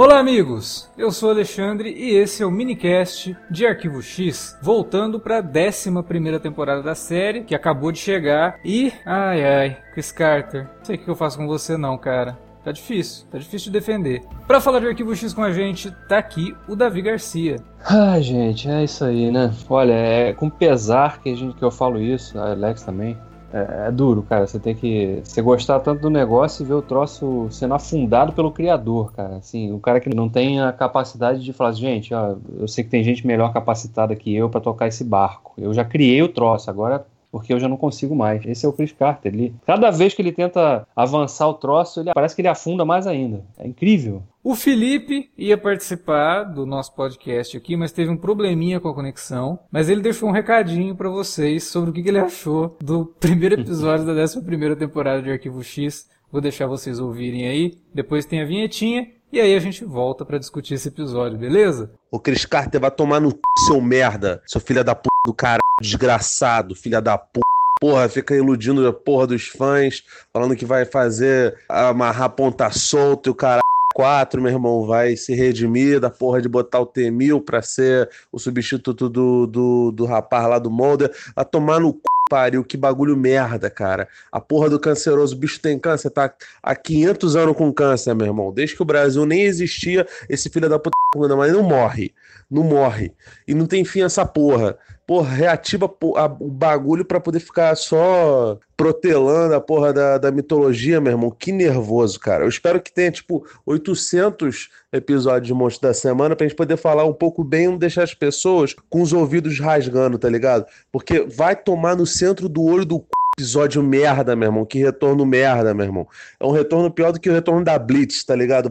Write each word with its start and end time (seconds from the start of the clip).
Olá, 0.00 0.18
amigos! 0.18 0.88
Eu 0.96 1.12
sou 1.12 1.28
Alexandre 1.28 1.92
e 1.92 2.14
esse 2.16 2.42
é 2.42 2.46
o 2.46 2.50
minicast 2.50 3.36
de 3.50 3.66
Arquivo 3.66 4.00
X, 4.00 4.56
voltando 4.62 5.20
para 5.20 5.40
a 5.40 5.42
11 5.42 6.38
temporada 6.38 6.82
da 6.82 6.94
série, 6.94 7.42
que 7.42 7.54
acabou 7.54 7.92
de 7.92 7.98
chegar. 7.98 8.58
E, 8.64 8.90
ai 9.04 9.44
ai, 9.44 9.78
Chris 9.92 10.10
Carter, 10.10 10.64
não 10.78 10.84
sei 10.86 10.96
o 10.96 10.98
que 11.00 11.06
eu 11.06 11.14
faço 11.14 11.36
com 11.36 11.46
você, 11.46 11.76
não, 11.76 11.98
cara. 11.98 12.38
Tá 12.64 12.72
difícil, 12.72 13.26
tá 13.30 13.36
difícil 13.36 13.70
de 13.70 13.78
defender. 13.78 14.22
Para 14.46 14.58
falar 14.58 14.80
de 14.80 14.86
Arquivo 14.86 15.14
X 15.14 15.34
com 15.34 15.42
a 15.42 15.52
gente, 15.52 15.90
tá 16.08 16.16
aqui 16.16 16.56
o 16.66 16.74
Davi 16.74 17.02
Garcia. 17.02 17.56
Ai, 17.84 18.22
gente, 18.22 18.70
é 18.70 18.82
isso 18.82 19.04
aí, 19.04 19.30
né? 19.30 19.52
Olha, 19.68 19.92
é 19.92 20.32
com 20.32 20.48
pesar 20.48 21.20
que, 21.20 21.28
a 21.28 21.36
gente, 21.36 21.54
que 21.56 21.62
eu 21.62 21.70
falo 21.70 22.00
isso, 22.00 22.38
a 22.38 22.52
Alex 22.52 22.84
também. 22.84 23.18
É, 23.52 23.88
é, 23.88 23.90
duro, 23.90 24.22
cara. 24.22 24.46
Você 24.46 24.58
tem 24.58 24.74
que. 24.74 25.20
Você 25.24 25.42
gostar 25.42 25.80
tanto 25.80 26.02
do 26.02 26.10
negócio 26.10 26.62
e 26.62 26.66
ver 26.66 26.74
o 26.74 26.82
troço 26.82 27.48
sendo 27.50 27.74
afundado 27.74 28.32
pelo 28.32 28.52
criador, 28.52 29.12
cara. 29.12 29.36
Assim, 29.36 29.72
o 29.72 29.78
cara 29.78 30.00
que 30.00 30.14
não 30.14 30.28
tem 30.28 30.60
a 30.60 30.72
capacidade 30.72 31.42
de 31.42 31.52
falar, 31.52 31.72
gente, 31.72 32.14
ó, 32.14 32.36
eu 32.58 32.68
sei 32.68 32.84
que 32.84 32.90
tem 32.90 33.02
gente 33.02 33.26
melhor 33.26 33.52
capacitada 33.52 34.14
que 34.14 34.34
eu 34.34 34.48
para 34.48 34.60
tocar 34.60 34.86
esse 34.86 35.04
barco. 35.04 35.52
Eu 35.58 35.74
já 35.74 35.84
criei 35.84 36.22
o 36.22 36.28
troço, 36.28 36.70
agora 36.70 37.04
porque 37.30 37.52
eu 37.52 37.60
já 37.60 37.68
não 37.68 37.76
consigo 37.76 38.14
mais. 38.14 38.44
Esse 38.44 38.66
é 38.66 38.68
o 38.68 38.72
Chris 38.72 38.92
Carter. 38.92 39.32
Ele, 39.32 39.54
cada 39.64 39.90
vez 39.90 40.14
que 40.14 40.20
ele 40.20 40.32
tenta 40.32 40.86
avançar 40.96 41.46
o 41.48 41.54
troço, 41.54 42.00
ele 42.00 42.10
parece 42.12 42.34
que 42.34 42.40
ele 42.40 42.48
afunda 42.48 42.84
mais 42.84 43.06
ainda. 43.06 43.44
É 43.58 43.66
incrível. 43.66 44.22
O 44.42 44.54
Felipe 44.54 45.30
ia 45.36 45.58
participar 45.58 46.44
do 46.44 46.64
nosso 46.64 46.94
podcast 46.94 47.54
aqui, 47.54 47.76
mas 47.76 47.92
teve 47.92 48.10
um 48.10 48.16
probleminha 48.16 48.80
com 48.80 48.88
a 48.88 48.94
conexão. 48.94 49.58
Mas 49.70 49.90
ele 49.90 50.00
deixou 50.00 50.30
um 50.30 50.32
recadinho 50.32 50.96
para 50.96 51.10
vocês 51.10 51.64
sobre 51.64 51.90
o 51.90 51.92
que 51.92 52.08
ele 52.08 52.18
achou 52.18 52.74
do 52.80 53.04
primeiro 53.20 53.60
episódio 53.60 54.06
da 54.06 54.12
11 54.12 54.40
primeira 54.40 54.74
temporada 54.74 55.20
de 55.20 55.30
Arquivo 55.30 55.62
X. 55.62 56.08
Vou 56.32 56.40
deixar 56.40 56.66
vocês 56.66 56.98
ouvirem 56.98 57.48
aí. 57.48 57.74
Depois 57.92 58.24
tem 58.24 58.40
a 58.40 58.46
vinhetinha 58.46 59.08
e 59.30 59.38
aí 59.38 59.54
a 59.54 59.60
gente 59.60 59.84
volta 59.84 60.24
para 60.24 60.38
discutir 60.38 60.72
esse 60.72 60.88
episódio, 60.88 61.36
beleza? 61.36 61.92
O 62.10 62.18
Chris 62.18 62.46
Carter 62.46 62.80
vai 62.80 62.90
tomar 62.90 63.20
no 63.20 63.30
c... 63.30 63.36
seu 63.66 63.78
merda, 63.78 64.42
seu 64.46 64.60
filho 64.60 64.82
da 64.82 64.94
p 64.94 65.06
do 65.26 65.34
cara, 65.34 65.60
desgraçado, 65.82 66.74
filha 66.74 67.02
da 67.02 67.18
p. 67.18 67.40
Porra, 67.78 68.08
fica 68.08 68.34
iludindo 68.34 68.86
a 68.88 68.92
porra 68.92 69.26
dos 69.26 69.48
fãs, 69.48 70.02
falando 70.32 70.56
que 70.56 70.64
vai 70.64 70.84
fazer 70.86 71.58
amarrar 71.68 72.30
ponta 72.30 72.70
solta 72.70 73.28
e 73.28 73.32
o 73.32 73.34
cara 73.34 73.60
4, 73.94 74.40
meu 74.40 74.52
irmão, 74.52 74.86
vai 74.86 75.16
se 75.16 75.34
redimir 75.34 76.00
da 76.00 76.10
porra 76.10 76.40
de 76.40 76.48
botar 76.48 76.80
o 76.80 76.86
T-1000 76.86 77.42
pra 77.44 77.60
ser 77.60 78.08
o 78.30 78.38
substituto 78.38 79.08
do, 79.08 79.46
do, 79.46 79.90
do 79.90 80.04
rapaz 80.04 80.48
lá 80.48 80.58
do 80.58 80.70
Molder, 80.70 81.10
a 81.34 81.44
tomar 81.44 81.80
no 81.80 81.90
c 81.90 82.00
pariu, 82.30 82.62
que 82.62 82.76
bagulho 82.76 83.16
merda, 83.16 83.68
cara. 83.68 84.08
A 84.30 84.40
porra 84.40 84.70
do 84.70 84.78
canceroso, 84.78 85.34
o 85.34 85.38
bicho 85.38 85.60
tem 85.60 85.76
câncer, 85.76 86.10
tá 86.10 86.32
há 86.62 86.76
500 86.76 87.34
anos 87.34 87.56
com 87.56 87.72
câncer, 87.72 88.14
meu 88.14 88.28
irmão. 88.28 88.52
Desde 88.52 88.76
que 88.76 88.82
o 88.82 88.84
Brasil 88.84 89.26
nem 89.26 89.42
existia, 89.42 90.06
esse 90.28 90.48
filho 90.48 90.68
da 90.68 90.78
puta, 90.78 91.34
mas 91.36 91.52
não 91.52 91.64
morre. 91.64 92.14
Não 92.48 92.62
morre. 92.62 93.12
E 93.48 93.54
não 93.54 93.66
tem 93.66 93.84
fim 93.84 94.02
essa 94.02 94.24
porra 94.24 94.78
porra, 95.10 95.34
reativa 95.34 95.92
a, 96.14 96.26
o 96.26 96.48
bagulho 96.48 97.04
para 97.04 97.18
poder 97.18 97.40
ficar 97.40 97.74
só 97.74 98.56
protelando 98.76 99.56
a 99.56 99.60
porra 99.60 99.92
da, 99.92 100.18
da 100.18 100.30
mitologia, 100.30 101.00
meu 101.00 101.10
irmão. 101.10 101.34
Que 101.36 101.50
nervoso, 101.50 102.20
cara. 102.20 102.44
Eu 102.44 102.48
espero 102.48 102.80
que 102.80 102.92
tenha, 102.92 103.10
tipo, 103.10 103.44
800 103.66 104.70
episódios 104.92 105.48
de 105.48 105.52
Monstro 105.52 105.88
da 105.88 105.94
Semana 105.94 106.36
pra 106.36 106.46
gente 106.46 106.56
poder 106.56 106.76
falar 106.76 107.04
um 107.06 107.12
pouco 107.12 107.42
bem 107.42 107.64
e 107.64 107.66
não 107.66 107.76
deixar 107.76 108.04
as 108.04 108.14
pessoas 108.14 108.76
com 108.88 109.02
os 109.02 109.12
ouvidos 109.12 109.58
rasgando, 109.58 110.16
tá 110.16 110.28
ligado? 110.28 110.64
Porque 110.92 111.22
vai 111.22 111.56
tomar 111.56 111.96
no 111.96 112.06
centro 112.06 112.48
do 112.48 112.62
olho 112.62 112.84
do 112.84 112.98
c... 112.98 113.04
episódio 113.36 113.82
merda, 113.82 114.36
meu 114.36 114.46
irmão. 114.46 114.64
Que 114.64 114.78
retorno 114.78 115.26
merda, 115.26 115.74
meu 115.74 115.86
irmão. 115.86 116.06
É 116.38 116.46
um 116.46 116.52
retorno 116.52 116.88
pior 116.88 117.10
do 117.10 117.18
que 117.18 117.28
o 117.28 117.34
retorno 117.34 117.64
da 117.64 117.76
Blitz, 117.80 118.22
tá 118.22 118.36
ligado? 118.36 118.70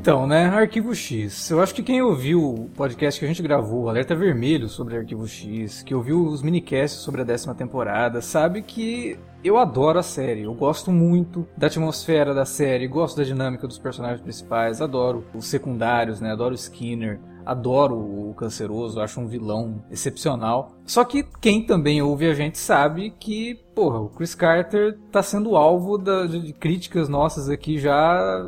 Então, 0.00 0.26
né, 0.26 0.46
Arquivo 0.46 0.94
X. 0.94 1.50
Eu 1.50 1.60
acho 1.60 1.74
que 1.74 1.82
quem 1.82 2.00
ouviu 2.00 2.42
o 2.42 2.70
podcast 2.70 3.20
que 3.20 3.26
a 3.26 3.28
gente 3.28 3.42
gravou, 3.42 3.86
Alerta 3.86 4.14
Vermelho, 4.14 4.66
sobre 4.66 4.96
Arquivo 4.96 5.28
X, 5.28 5.82
que 5.82 5.94
ouviu 5.94 6.24
os 6.24 6.40
minicasts 6.40 7.00
sobre 7.00 7.20
a 7.20 7.24
décima 7.24 7.54
temporada, 7.54 8.22
sabe 8.22 8.62
que 8.62 9.18
eu 9.44 9.58
adoro 9.58 9.98
a 9.98 10.02
série, 10.02 10.44
eu 10.44 10.54
gosto 10.54 10.90
muito 10.90 11.46
da 11.54 11.66
atmosfera 11.66 12.32
da 12.32 12.46
série, 12.46 12.88
gosto 12.88 13.18
da 13.18 13.24
dinâmica 13.24 13.66
dos 13.66 13.78
personagens 13.78 14.22
principais, 14.22 14.80
adoro 14.80 15.22
os 15.34 15.44
secundários, 15.44 16.18
né? 16.18 16.32
Adoro 16.32 16.52
o 16.52 16.58
Skinner, 16.58 17.20
adoro 17.44 17.96
o 17.96 18.34
Canceroso, 18.34 19.00
acho 19.00 19.20
um 19.20 19.26
vilão 19.26 19.82
excepcional. 19.90 20.72
Só 20.84 21.04
que 21.04 21.24
quem 21.40 21.64
também 21.64 22.02
ouve 22.02 22.28
a 22.28 22.34
gente 22.34 22.58
sabe 22.58 23.10
que, 23.18 23.60
porra, 23.74 24.00
o 24.00 24.08
Chris 24.08 24.34
Carter 24.34 24.98
tá 25.12 25.22
sendo 25.22 25.56
alvo 25.56 25.96
da, 25.96 26.26
de 26.26 26.52
críticas 26.52 27.08
nossas 27.08 27.48
aqui 27.48 27.78
já 27.78 27.94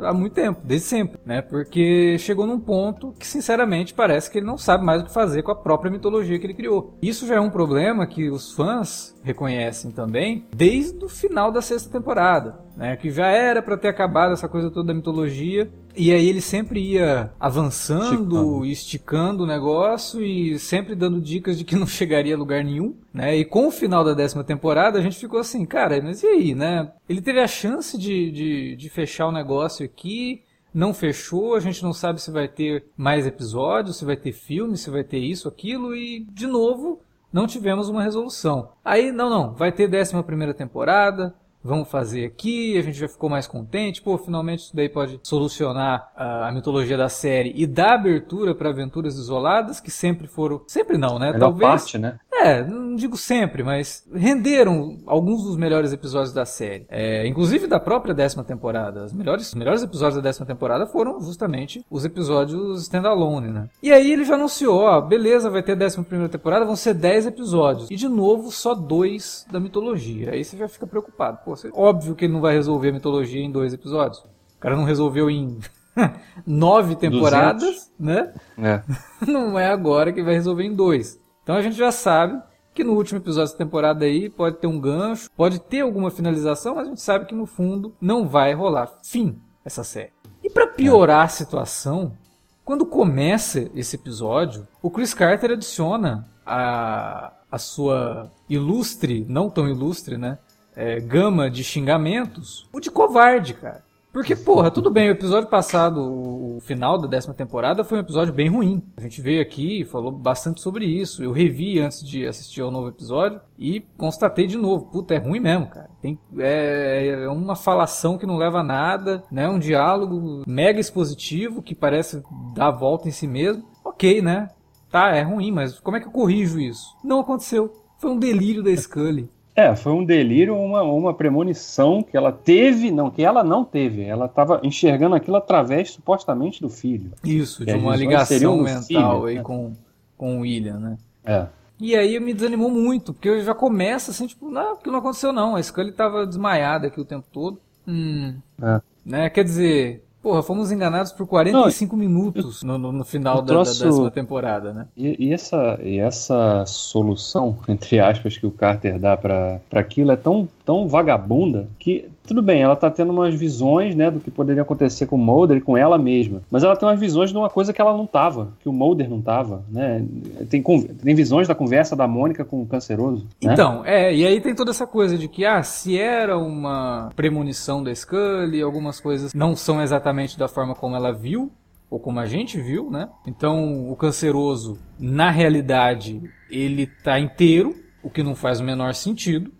há 0.03 0.13
muito 0.13 0.33
tempo, 0.33 0.59
desde 0.63 0.87
sempre, 0.87 1.19
né? 1.25 1.41
Porque 1.41 2.17
chegou 2.19 2.45
num 2.45 2.59
ponto 2.59 3.13
que, 3.17 3.25
sinceramente, 3.25 3.93
parece 3.93 4.29
que 4.29 4.39
ele 4.39 4.45
não 4.45 4.57
sabe 4.57 4.83
mais 4.83 5.01
o 5.01 5.05
que 5.05 5.13
fazer 5.13 5.41
com 5.43 5.51
a 5.51 5.55
própria 5.55 5.91
mitologia 5.91 6.37
que 6.37 6.45
ele 6.45 6.53
criou. 6.53 6.97
Isso 7.01 7.25
já 7.25 7.35
é 7.35 7.39
um 7.39 7.49
problema 7.49 8.05
que 8.05 8.29
os 8.29 8.53
fãs 8.53 9.15
reconhecem 9.23 9.91
também 9.91 10.45
desde 10.53 11.03
o 11.03 11.09
final 11.09 11.51
da 11.51 11.61
sexta 11.61 11.89
temporada, 11.89 12.59
né? 12.75 12.97
Que 12.97 13.09
já 13.09 13.27
era 13.27 13.61
para 13.61 13.77
ter 13.77 13.87
acabado 13.87 14.33
essa 14.33 14.49
coisa 14.49 14.69
toda 14.69 14.87
da 14.87 14.93
mitologia 14.93 15.71
e 15.95 16.11
aí 16.11 16.27
ele 16.27 16.41
sempre 16.41 16.79
ia 16.79 17.31
avançando, 17.39 18.03
esticando. 18.03 18.65
esticando 18.65 19.43
o 19.43 19.47
negócio 19.47 20.23
e 20.23 20.57
sempre 20.57 20.95
dando 20.95 21.21
dicas 21.21 21.57
de 21.57 21.63
que 21.63 21.75
não 21.75 21.85
chegaria 21.87 22.35
a 22.35 22.37
lugar 22.37 22.63
nenhum, 22.63 22.95
né? 23.13 23.35
E 23.37 23.45
com 23.45 23.67
o 23.67 23.71
final 23.71 24.03
da 24.03 24.13
décima 24.13 24.43
temporada 24.43 24.99
a 24.99 25.01
gente 25.01 25.17
ficou 25.17 25.39
assim, 25.39 25.65
cara, 25.65 26.01
mas 26.01 26.23
e 26.23 26.27
aí, 26.27 26.55
né? 26.55 26.91
Ele 27.07 27.21
teve 27.21 27.39
a 27.39 27.47
chance 27.47 27.97
de, 27.97 28.31
de, 28.31 28.75
de 28.75 28.89
fechar 28.89 29.27
o 29.27 29.31
negócio 29.31 29.85
aqui, 29.85 30.41
não 30.73 30.93
fechou, 30.93 31.55
a 31.55 31.59
gente 31.59 31.83
não 31.83 31.93
sabe 31.93 32.21
se 32.21 32.31
vai 32.31 32.47
ter 32.47 32.85
mais 32.97 33.27
episódios, 33.27 33.97
se 33.97 34.05
vai 34.05 34.17
ter 34.17 34.31
filme, 34.31 34.77
se 34.77 34.89
vai 34.89 35.03
ter 35.03 35.19
isso, 35.19 35.47
aquilo, 35.47 35.95
e 35.95 36.25
de 36.31 36.47
novo 36.47 37.01
não 37.31 37.47
tivemos 37.47 37.89
uma 37.89 38.03
resolução. 38.03 38.69
Aí, 38.85 39.11
não, 39.11 39.29
não, 39.29 39.53
vai 39.53 39.71
ter 39.71 39.87
décima 39.87 40.23
primeira 40.23 40.53
temporada, 40.53 41.33
vamos 41.63 41.89
fazer 41.89 42.25
aqui, 42.25 42.77
a 42.77 42.81
gente 42.81 42.97
já 42.97 43.07
ficou 43.07 43.29
mais 43.29 43.47
contente, 43.47 44.01
pô, 44.01 44.17
finalmente 44.17 44.65
isso 44.65 44.75
daí 44.75 44.89
pode 44.89 45.19
solucionar 45.23 46.11
a, 46.15 46.49
a 46.49 46.51
mitologia 46.51 46.97
da 46.97 47.09
série 47.09 47.53
e 47.55 47.65
dar 47.65 47.93
abertura 47.93 48.53
para 48.53 48.69
aventuras 48.69 49.15
isoladas 49.15 49.79
que 49.79 49.89
sempre 49.89 50.27
foram, 50.27 50.61
sempre 50.67 50.97
não, 50.97 51.17
né? 51.17 51.27
Melhor 51.27 51.39
Talvez 51.39 51.71
parte, 51.71 51.97
né? 51.97 52.19
É, 52.41 52.63
não 52.63 52.95
digo 52.95 53.15
sempre, 53.15 53.63
mas 53.63 54.03
renderam 54.13 54.97
alguns 55.05 55.43
dos 55.43 55.55
melhores 55.55 55.93
episódios 55.93 56.33
da 56.33 56.45
série. 56.45 56.85
É, 56.89 57.25
inclusive 57.27 57.67
da 57.67 57.79
própria 57.79 58.13
décima 58.13 58.43
temporada. 58.43 59.05
Os 59.05 59.13
melhores, 59.13 59.47
os 59.47 59.53
melhores 59.53 59.83
episódios 59.83 60.15
da 60.15 60.21
décima 60.21 60.45
temporada 60.45 60.85
foram 60.87 61.21
justamente 61.21 61.85
os 61.89 62.03
episódios 62.05 62.81
standalone, 62.83 63.49
né? 63.49 63.69
E 63.81 63.91
aí 63.91 64.11
ele 64.11 64.25
já 64.25 64.35
anunciou, 64.35 64.81
ó, 64.81 65.01
beleza, 65.01 65.49
vai 65.49 65.63
ter 65.63 65.73
a 65.73 65.75
décima 65.75 66.03
primeira 66.03 66.31
temporada, 66.31 66.65
vão 66.65 66.75
ser 66.75 66.93
10 66.93 67.27
episódios. 67.27 67.89
E 67.91 67.95
de 67.95 68.07
novo, 68.07 68.51
só 68.51 68.73
dois 68.73 69.45
da 69.51 69.59
mitologia. 69.59 70.31
Aí 70.31 70.43
você 70.43 70.57
já 70.57 70.67
fica 70.67 70.87
preocupado. 70.87 71.39
Pô, 71.45 71.55
você, 71.55 71.69
óbvio 71.73 72.15
que 72.15 72.25
ele 72.25 72.33
não 72.33 72.41
vai 72.41 72.53
resolver 72.53 72.89
a 72.89 72.93
mitologia 72.93 73.41
em 73.41 73.51
dois 73.51 73.73
episódios. 73.73 74.19
O 74.19 74.59
cara 74.59 74.75
não 74.75 74.83
resolveu 74.83 75.29
em 75.29 75.59
nove 76.45 76.95
temporadas, 76.95 77.61
200. 77.61 77.91
né? 77.99 78.33
É. 78.57 78.81
Não 79.31 79.57
é 79.57 79.67
agora 79.67 80.11
que 80.11 80.23
vai 80.23 80.33
resolver 80.33 80.63
em 80.63 80.73
dois. 80.73 81.19
Então 81.43 81.55
a 81.55 81.61
gente 81.61 81.75
já 81.75 81.91
sabe 81.91 82.41
que 82.73 82.83
no 82.83 82.93
último 82.93 83.19
episódio 83.19 83.45
dessa 83.45 83.57
temporada 83.57 84.05
aí 84.05 84.29
pode 84.29 84.57
ter 84.57 84.67
um 84.67 84.79
gancho, 84.79 85.29
pode 85.35 85.59
ter 85.59 85.81
alguma 85.81 86.09
finalização, 86.09 86.75
mas 86.75 86.87
a 86.87 86.89
gente 86.89 87.01
sabe 87.01 87.25
que 87.25 87.35
no 87.35 87.45
fundo 87.45 87.93
não 88.01 88.27
vai 88.27 88.53
rolar 88.53 88.91
fim 89.03 89.39
essa 89.63 89.83
série. 89.83 90.11
E 90.43 90.49
para 90.49 90.67
piorar 90.67 91.25
a 91.25 91.29
situação, 91.29 92.17
quando 92.65 92.85
começa 92.85 93.69
esse 93.75 93.95
episódio, 93.95 94.67
o 94.81 94.89
Chris 94.89 95.13
Carter 95.13 95.51
adiciona 95.51 96.27
a, 96.45 97.33
a 97.51 97.57
sua 97.57 98.31
ilustre, 98.49 99.25
não 99.29 99.49
tão 99.49 99.67
ilustre, 99.67 100.17
né? 100.17 100.39
É, 100.75 100.99
gama 100.99 101.51
de 101.51 101.63
xingamentos, 101.63 102.67
o 102.73 102.79
de 102.79 102.89
covarde, 102.89 103.53
cara. 103.53 103.83
Porque, 104.13 104.35
porra, 104.35 104.69
tudo 104.69 104.91
bem, 104.91 105.09
o 105.09 105.13
episódio 105.13 105.49
passado, 105.49 105.99
o 105.99 106.59
final 106.61 106.99
da 106.99 107.07
décima 107.07 107.33
temporada, 107.33 107.83
foi 107.83 107.97
um 107.97 108.01
episódio 108.01 108.31
bem 108.31 108.47
ruim. 108.47 108.83
A 108.95 109.01
gente 109.01 109.19
veio 109.23 109.41
aqui 109.41 109.81
e 109.81 109.85
falou 109.85 110.11
bastante 110.11 110.61
sobre 110.61 110.85
isso. 110.85 111.23
Eu 111.23 111.31
revi 111.31 111.79
antes 111.79 112.07
de 112.07 112.27
assistir 112.27 112.61
ao 112.61 112.69
novo 112.69 112.89
episódio 112.89 113.41
e 113.57 113.81
constatei 113.97 114.45
de 114.45 114.55
novo. 114.55 114.85
Puta, 114.85 115.15
é 115.15 115.17
ruim 115.17 115.39
mesmo, 115.39 115.65
cara. 115.65 115.89
Tem, 115.99 116.19
é, 116.37 117.23
é 117.23 117.27
uma 117.27 117.55
falação 117.55 118.15
que 118.15 118.27
não 118.27 118.37
leva 118.37 118.59
a 118.59 118.63
nada, 118.63 119.23
né? 119.31 119.49
Um 119.49 119.57
diálogo 119.57 120.43
mega 120.45 120.79
expositivo 120.79 121.63
que 121.63 121.73
parece 121.73 122.21
dar 122.53 122.67
a 122.67 122.71
volta 122.71 123.07
em 123.07 123.11
si 123.11 123.25
mesmo. 123.25 123.65
Ok, 123.83 124.21
né? 124.21 124.51
Tá, 124.91 125.09
é 125.09 125.23
ruim, 125.23 125.49
mas 125.49 125.79
como 125.79 125.97
é 125.97 125.99
que 125.99 126.05
eu 126.05 126.11
corrijo 126.11 126.59
isso? 126.59 126.95
Não 127.03 127.19
aconteceu. 127.19 127.73
Foi 127.97 128.11
um 128.11 128.19
delírio 128.19 128.61
da 128.61 128.75
Scully. 128.75 129.27
É, 129.55 129.75
foi 129.75 129.91
um 129.91 130.03
delírio, 130.03 130.57
uma, 130.57 130.81
uma 130.81 131.13
premonição 131.13 132.01
que 132.01 132.17
ela 132.17 132.31
teve, 132.31 132.89
não, 132.89 133.11
que 133.11 133.23
ela 133.23 133.43
não 133.43 133.63
teve. 133.63 134.03
Ela 134.03 134.25
estava 134.25 134.59
enxergando 134.63 135.15
aquilo 135.15 135.37
através, 135.37 135.91
supostamente, 135.91 136.59
do 136.59 136.69
filho. 136.69 137.11
Isso, 137.23 137.63
de 137.63 137.73
uma 137.73 137.95
ligação 137.95 138.57
mental 138.57 138.83
filho, 138.83 139.25
aí 139.25 139.35
né? 139.35 139.41
com, 139.43 139.73
com 140.17 140.37
o 140.37 140.41
William, 140.41 140.79
né? 140.79 140.97
É. 141.23 141.45
E 141.79 141.95
aí 141.95 142.19
me 142.19 142.33
desanimou 142.33 142.69
muito, 142.69 143.13
porque 143.13 143.29
eu 143.29 143.43
já 143.43 143.53
começa 143.53 144.09
assim, 144.09 144.25
tipo, 144.25 144.49
não, 144.49 144.73
aquilo 144.73 144.93
não 144.93 144.99
aconteceu 144.99 145.31
não. 145.31 145.55
A 145.55 145.61
Scully 145.61 145.89
estava 145.89 146.25
desmaiada 146.25 146.87
aqui 146.87 146.99
o 146.99 147.05
tempo 147.05 147.27
todo. 147.31 147.59
Hum, 147.87 148.35
é. 148.61 148.81
né? 149.05 149.29
Quer 149.29 149.43
dizer, 149.43 150.03
Porra, 150.23 150.41
fomos 150.41 150.71
enganados 150.71 151.11
por 151.11 151.27
45 151.27 151.97
Não, 151.97 151.99
minutos 151.99 152.63
no, 152.63 152.77
no, 152.77 152.93
no 152.93 153.03
final 153.03 153.41
da, 153.41 153.47
troço... 153.47 153.81
da, 153.81 153.89
décima 153.89 154.09
temporada, 154.09 154.71
né? 154.73 154.87
E, 154.95 155.27
e, 155.27 155.33
essa, 155.33 155.77
e 155.83 155.99
essa 155.99 156.65
solução, 156.65 157.57
entre 157.67 157.99
aspas, 157.99 158.37
que 158.37 158.47
o 158.47 158.51
Carter 158.51 158.97
dá 158.97 159.17
para 159.17 159.59
aquilo 159.73 160.13
é 160.13 160.15
tão, 160.15 160.47
tão 160.65 160.87
vagabunda 160.87 161.67
que 161.77 162.09
tudo 162.25 162.41
bem, 162.41 162.61
ela 162.61 162.75
tá 162.75 162.89
tendo 162.89 163.11
umas 163.11 163.35
visões, 163.35 163.95
né, 163.95 164.09
do 164.09 164.19
que 164.19 164.31
poderia 164.31 164.61
acontecer 164.61 165.05
com 165.05 165.17
o 165.17 165.19
Mulder 165.19 165.57
e 165.57 165.61
com 165.61 165.77
ela 165.77 165.97
mesma. 165.97 166.41
Mas 166.49 166.63
ela 166.63 166.75
tem 166.75 166.87
umas 166.87 166.99
visões 166.99 167.31
de 167.31 167.37
uma 167.37 167.49
coisa 167.49 167.73
que 167.73 167.81
ela 167.81 167.95
não 167.95 168.05
tava, 168.05 168.53
que 168.61 168.69
o 168.69 168.73
Mulder 168.73 169.09
não 169.09 169.21
tava, 169.21 169.63
né? 169.69 170.05
Tem, 170.49 170.63
tem 170.63 171.15
visões 171.15 171.47
da 171.47 171.55
conversa 171.55 171.95
da 171.95 172.07
Mônica 172.07 172.45
com 172.45 172.61
o 172.61 172.65
canceroso. 172.65 173.27
Né? 173.41 173.53
Então, 173.53 173.85
é, 173.85 174.15
e 174.15 174.25
aí 174.25 174.39
tem 174.39 174.55
toda 174.55 174.71
essa 174.71 174.87
coisa 174.87 175.17
de 175.17 175.27
que, 175.27 175.45
ah, 175.45 175.61
se 175.63 175.99
era 175.99 176.37
uma 176.37 177.09
premonição 177.15 177.83
da 177.83 177.93
Scully, 177.93 178.61
algumas 178.61 179.01
coisas 179.01 179.33
não 179.33 179.55
são 179.55 179.81
exatamente 179.81 180.12
da 180.37 180.47
forma 180.47 180.75
como 180.75 180.95
ela 180.95 181.11
viu, 181.11 181.51
ou 181.89 181.99
como 181.99 182.19
a 182.19 182.25
gente 182.25 182.59
viu, 182.59 182.89
né? 182.89 183.09
Então, 183.27 183.89
o 183.89 183.95
canceroso, 183.95 184.79
na 184.99 185.29
realidade, 185.29 186.21
ele 186.49 186.87
tá 186.87 187.19
inteiro, 187.19 187.75
o 188.01 188.09
que 188.09 188.23
não 188.23 188.35
faz 188.35 188.59
o 188.59 188.63
menor 188.63 188.93
sentido. 188.95 189.51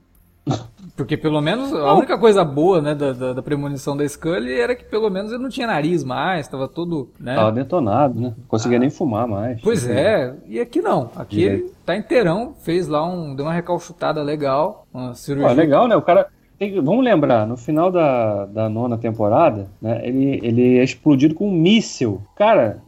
Porque 0.95 1.15
pelo 1.15 1.41
menos 1.41 1.73
a 1.73 1.93
única 1.93 2.17
coisa 2.17 2.43
boa, 2.43 2.81
né, 2.81 2.93
da, 2.93 3.13
da, 3.13 3.33
da, 3.33 3.41
premonição 3.41 3.95
da 3.95 4.07
Scully 4.07 4.59
era 4.59 4.75
que 4.75 4.83
pelo 4.83 5.09
menos 5.09 5.31
ele 5.31 5.41
não 5.41 5.49
tinha 5.49 5.65
nariz 5.65 6.03
mais, 6.03 6.45
estava 6.45 6.67
todo, 6.67 7.09
né? 7.19 7.35
Tava 7.35 7.51
detonado, 7.51 8.19
né? 8.19 8.33
Não 8.37 8.45
conseguia 8.47 8.77
ah. 8.77 8.81
nem 8.81 8.89
fumar 8.89 9.27
mais. 9.27 9.61
Pois 9.61 9.87
é, 9.87 10.35
e 10.45 10.59
aqui 10.59 10.81
não. 10.81 11.09
Aqui 11.15 11.39
e 11.39 11.43
ele 11.43 11.71
tá 11.85 11.95
inteirão, 11.95 12.53
fez 12.61 12.87
lá 12.87 13.03
um, 13.03 13.35
deu 13.35 13.45
uma 13.45 13.53
recalchutada 13.53 14.21
legal, 14.21 14.85
uma 14.93 15.13
cirurgia. 15.15 15.49
Pô, 15.49 15.55
legal, 15.55 15.87
né? 15.87 15.95
O 15.95 16.01
cara 16.01 16.27
tem, 16.57 16.79
vamos 16.81 17.03
lembrar, 17.03 17.47
no 17.47 17.57
final 17.57 17.91
da, 17.91 18.45
da 18.45 18.69
nona 18.69 18.97
temporada, 18.97 19.67
né, 19.81 20.01
ele, 20.03 20.39
ele 20.43 20.77
é 20.77 20.83
explodido 20.83 21.35
com 21.35 21.47
um 21.47 21.51
míssil. 21.51 22.21
Cara, 22.35 22.81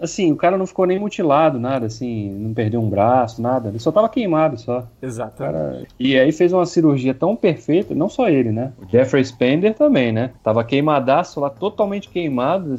assim, 0.00 0.32
o 0.32 0.36
cara 0.36 0.56
não 0.56 0.66
ficou 0.66 0.86
nem 0.86 0.98
mutilado, 0.98 1.60
nada, 1.60 1.86
assim, 1.86 2.30
não 2.30 2.54
perdeu 2.54 2.80
um 2.80 2.88
braço, 2.88 3.40
nada. 3.40 3.68
Ele 3.68 3.78
só 3.78 3.92
tava 3.92 4.08
queimado 4.08 4.58
só. 4.58 4.86
Exato. 5.00 5.36
Cara... 5.36 5.82
E 5.98 6.18
aí 6.18 6.32
fez 6.32 6.52
uma 6.52 6.64
cirurgia 6.66 7.12
tão 7.12 7.36
perfeita, 7.36 7.94
não 7.94 8.08
só 8.08 8.28
ele, 8.28 8.50
né? 8.50 8.72
O 8.82 8.90
Jeffrey 8.90 9.24
Spender 9.24 9.74
também, 9.74 10.10
né? 10.10 10.30
Tava 10.42 10.64
queimadaço 10.64 11.40
lá, 11.40 11.50
totalmente 11.50 12.08
queimado, 12.08 12.74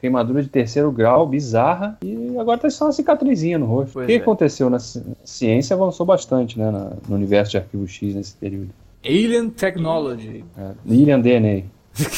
queimadura 0.00 0.42
de 0.42 0.48
terceiro 0.48 0.90
grau, 0.90 1.26
bizarra, 1.26 1.98
e 2.02 2.36
agora 2.38 2.58
tá 2.58 2.70
só 2.70 2.86
uma 2.86 2.92
cicatrizinha 2.92 3.58
no 3.58 3.66
rosto. 3.66 3.92
Pois 3.92 4.04
o 4.04 4.06
que 4.06 4.14
é. 4.14 4.16
aconteceu 4.16 4.70
na 4.70 4.78
ciência 4.78 5.74
avançou 5.74 6.06
bastante, 6.06 6.58
né, 6.58 6.70
no 7.08 7.14
universo 7.14 7.52
de 7.52 7.58
Arquivo 7.58 7.86
X 7.86 8.14
nesse 8.14 8.34
período. 8.36 8.70
Alien 9.04 9.50
Technology. 9.50 10.44
É, 10.56 10.74
Alien 10.88 11.20
DNA. 11.20 11.64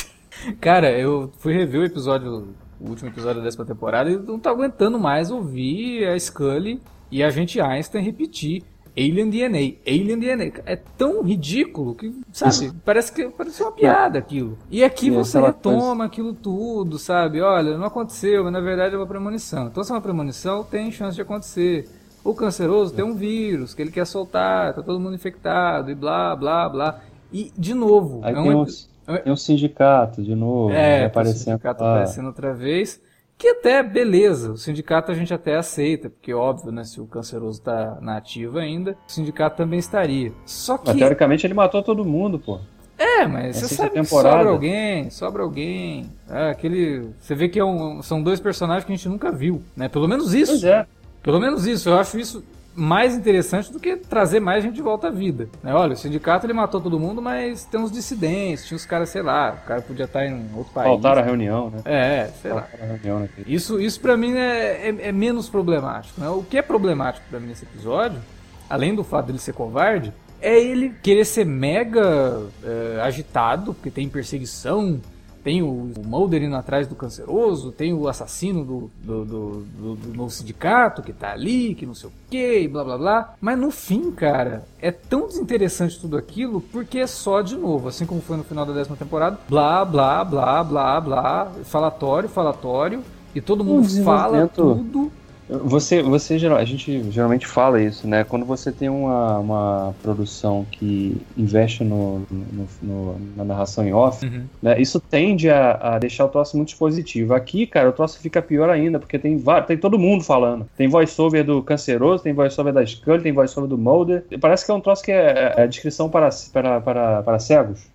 Cara, 0.60 0.90
eu 0.92 1.32
fui 1.38 1.54
rever 1.54 1.80
o 1.80 1.84
episódio 1.84 2.54
o 2.80 2.88
último 2.88 3.08
episódio 3.08 3.40
da 3.40 3.44
décima 3.44 3.64
temporada 3.64 4.10
e 4.10 4.16
não 4.16 4.38
tá 4.38 4.50
aguentando 4.50 4.98
mais 4.98 5.30
ouvir 5.30 6.06
a 6.06 6.18
Scully 6.18 6.80
e 7.10 7.22
a 7.22 7.30
gente 7.30 7.60
Einstein 7.60 8.02
repetir 8.02 8.62
Alien 8.96 9.28
DNA, 9.28 9.76
Alien 9.86 10.18
DNA. 10.18 10.62
É 10.66 10.76
tão 10.76 11.22
ridículo 11.22 11.94
que, 11.94 12.14
sabe, 12.32 12.72
parece 12.84 13.12
que 13.12 13.28
parece 13.28 13.60
uma 13.62 13.72
piada 13.72 14.20
aquilo. 14.20 14.56
E 14.70 14.84
aqui 14.84 15.08
e 15.08 15.10
você 15.10 15.40
retoma 15.40 15.80
coisa... 15.88 16.04
aquilo 16.04 16.32
tudo, 16.32 16.96
sabe? 16.96 17.40
Olha, 17.40 17.76
não 17.76 17.86
aconteceu, 17.86 18.44
mas 18.44 18.52
na 18.52 18.60
verdade 18.60 18.94
é 18.94 18.98
uma 18.98 19.06
premonição. 19.06 19.66
Então 19.66 19.82
se 19.82 19.90
é 19.90 19.94
uma 19.94 20.00
premonição, 20.00 20.62
tem 20.62 20.92
chance 20.92 21.16
de 21.16 21.22
acontecer. 21.22 21.88
O 22.24 22.34
canceroso 22.34 22.92
é. 22.94 22.96
tem 22.96 23.04
um 23.04 23.14
vírus 23.14 23.74
que 23.74 23.82
ele 23.82 23.90
quer 23.90 24.06
soltar, 24.06 24.74
tá 24.74 24.82
todo 24.82 24.98
mundo 24.98 25.14
infectado 25.14 25.90
e 25.90 25.94
blá, 25.94 26.34
blá, 26.34 26.68
blá. 26.68 27.00
E, 27.30 27.52
de 27.56 27.74
novo, 27.74 28.20
Aí 28.24 28.34
é 28.34 28.40
um... 28.40 28.62
Uns 28.62 28.94
tem 29.22 29.32
um 29.32 29.36
sindicato 29.36 30.22
de 30.22 30.34
novo. 30.34 30.72
É, 30.72 31.04
aparecendo. 31.04 31.36
o 31.36 31.44
sindicato 31.44 31.84
ah. 31.84 31.92
aparecendo 31.92 32.26
outra 32.26 32.54
vez. 32.54 33.00
Que 33.36 33.48
até, 33.48 33.82
beleza, 33.82 34.52
o 34.52 34.56
sindicato 34.56 35.10
a 35.10 35.14
gente 35.14 35.34
até 35.34 35.56
aceita, 35.56 36.08
porque 36.08 36.32
óbvio, 36.32 36.70
né, 36.70 36.84
se 36.84 37.00
o 37.00 37.06
canceroso 37.06 37.60
tá 37.60 37.98
na 38.00 38.16
ativa 38.16 38.60
ainda, 38.60 38.96
o 39.08 39.12
sindicato 39.12 39.56
também 39.56 39.78
estaria. 39.78 40.32
Só 40.46 40.78
que... 40.78 40.86
Mas, 40.86 40.96
teoricamente 40.96 41.44
ele 41.44 41.52
matou 41.52 41.82
todo 41.82 42.04
mundo, 42.04 42.38
pô. 42.38 42.60
É, 42.96 43.26
mas 43.26 43.56
você 43.56 43.74
sabe 43.74 43.90
temporada. 43.90 44.28
que 44.28 44.38
sobra 44.38 44.50
alguém, 44.50 45.10
sobra 45.10 45.42
alguém. 45.42 46.10
É, 46.30 46.50
aquele... 46.50 47.10
Você 47.18 47.34
vê 47.34 47.48
que 47.48 47.58
é 47.58 47.64
um... 47.64 48.00
são 48.02 48.22
dois 48.22 48.38
personagens 48.38 48.84
que 48.84 48.92
a 48.92 48.96
gente 48.96 49.08
nunca 49.08 49.32
viu, 49.32 49.60
né? 49.76 49.88
Pelo 49.88 50.06
menos 50.06 50.32
isso. 50.32 50.52
Pois 50.52 50.64
é. 50.64 50.86
Pelo 51.24 51.40
menos 51.40 51.66
isso, 51.66 51.88
eu 51.88 51.98
acho 51.98 52.18
isso 52.18 52.44
mais 52.76 53.14
interessante 53.14 53.72
do 53.72 53.80
que 53.80 53.96
trazer 53.96 54.40
mais 54.40 54.62
gente 54.62 54.74
de 54.74 54.82
volta 54.82 55.08
à 55.08 55.10
vida. 55.10 55.48
Né? 55.62 55.72
Olha, 55.72 55.94
o 55.94 55.96
sindicato 55.96 56.44
ele 56.44 56.52
matou 56.52 56.80
todo 56.80 57.00
mundo, 57.00 57.22
mas 57.22 57.64
tem 57.64 57.80
uns 57.80 57.90
dissidentes, 57.90 58.66
tinha 58.66 58.76
uns 58.76 58.84
caras, 58.84 59.08
sei 59.08 59.22
lá, 59.22 59.58
o 59.62 59.66
cara 59.66 59.80
podia 59.80 60.04
estar 60.04 60.26
em 60.26 60.50
outro 60.54 60.72
país. 60.74 60.86
Faltaram 60.86 61.22
a 61.22 61.24
reunião, 61.24 61.70
né? 61.70 61.80
É, 61.84 62.30
sei 62.42 62.50
Faltaram 62.50 62.78
lá. 62.78 62.96
Reunião 63.02 63.28
isso, 63.46 63.80
isso 63.80 64.00
para 64.00 64.16
mim 64.16 64.34
é, 64.34 64.90
é, 64.90 64.96
é, 65.08 65.12
menos 65.12 65.48
problemático. 65.48 66.20
Né? 66.20 66.28
O 66.28 66.42
que 66.42 66.58
é 66.58 66.62
problemático 66.62 67.24
para 67.30 67.40
mim 67.40 67.46
nesse 67.46 67.64
episódio, 67.64 68.20
além 68.68 68.94
do 68.94 69.02
fato 69.02 69.26
dele 69.26 69.38
ser 69.38 69.54
covarde, 69.54 70.12
é 70.42 70.60
ele 70.60 70.90
querer 71.02 71.24
ser 71.24 71.46
mega 71.46 72.42
é, 72.62 73.00
agitado, 73.00 73.72
porque 73.72 73.90
tem 73.90 74.10
perseguição, 74.10 75.00
tem 75.44 75.62
o, 75.62 75.92
Mulder 76.04 76.42
indo 76.42 76.56
atrás 76.56 76.88
do 76.88 76.94
canceroso, 76.94 77.70
tem 77.70 77.92
o 77.92 78.08
assassino 78.08 78.64
do, 78.64 78.90
do, 79.02 79.24
do, 79.24 79.50
do, 79.60 79.94
do 79.94 80.14
novo 80.14 80.30
sindicato 80.30 81.02
que 81.02 81.12
tá 81.12 81.32
ali, 81.32 81.74
que 81.74 81.84
não 81.84 81.94
sei 81.94 82.08
o 82.08 82.12
que, 82.30 82.60
e 82.60 82.68
blá 82.68 82.82
blá 82.82 82.96
blá. 82.96 83.34
Mas 83.40 83.58
no 83.58 83.70
fim, 83.70 84.10
cara, 84.10 84.64
é 84.80 84.90
tão 84.90 85.28
desinteressante 85.28 86.00
tudo 86.00 86.16
aquilo 86.16 86.62
porque 86.62 86.98
é 86.98 87.06
só 87.06 87.42
de 87.42 87.56
novo, 87.56 87.88
assim 87.88 88.06
como 88.06 88.22
foi 88.22 88.38
no 88.38 88.44
final 88.44 88.64
da 88.64 88.72
décima 88.72 88.96
temporada, 88.96 89.38
blá 89.46 89.84
blá 89.84 90.24
blá 90.24 90.64
blá 90.64 91.00
blá, 91.00 91.52
falatório, 91.64 92.28
falatório, 92.28 93.02
e 93.34 93.40
todo 93.40 93.62
mundo 93.62 93.86
fala 94.02 94.48
tudo 94.48 95.12
você, 95.48 96.02
você 96.02 96.34
a 96.34 96.64
gente 96.64 97.10
geralmente 97.10 97.46
fala 97.46 97.80
isso, 97.80 98.08
né? 98.08 98.24
Quando 98.24 98.46
você 98.46 98.72
tem 98.72 98.88
uma, 98.88 99.38
uma 99.38 99.94
produção 100.02 100.66
que 100.70 101.20
investe 101.36 101.84
no, 101.84 102.20
no, 102.30 102.68
no 102.82 103.16
na 103.36 103.44
narração 103.44 103.86
em 103.86 103.92
off, 103.92 104.24
uhum. 104.24 104.44
né? 104.62 104.80
Isso 104.80 104.98
tende 104.98 105.50
a, 105.50 105.72
a, 105.80 105.98
deixar 105.98 106.24
o 106.24 106.28
troço 106.28 106.56
muito 106.56 106.70
expositivo. 106.70 107.34
Aqui, 107.34 107.66
cara, 107.66 107.90
o 107.90 107.92
troço 107.92 108.18
fica 108.20 108.40
pior 108.40 108.70
ainda, 108.70 108.98
porque 108.98 109.18
tem, 109.18 109.42
tem 109.66 109.76
todo 109.76 109.98
mundo 109.98 110.24
falando. 110.24 110.66
Tem 110.76 110.88
voiceover 110.88 111.44
do 111.44 111.62
Canceroso, 111.62 112.22
tem 112.22 112.32
voiceover 112.32 112.72
da 112.72 112.84
Scully, 112.84 113.22
tem 113.22 113.32
voiceover 113.32 113.68
do 113.68 113.76
Mulder. 113.76 114.24
Parece 114.40 114.64
que 114.64 114.70
é 114.70 114.74
um 114.74 114.80
troço 114.80 115.02
que 115.02 115.12
é, 115.12 115.54
é, 115.56 115.62
é 115.62 115.66
descrição 115.66 116.08
para, 116.08 116.30
para, 116.52 116.80
para, 116.80 117.22
para 117.22 117.38
cegos. 117.38 117.93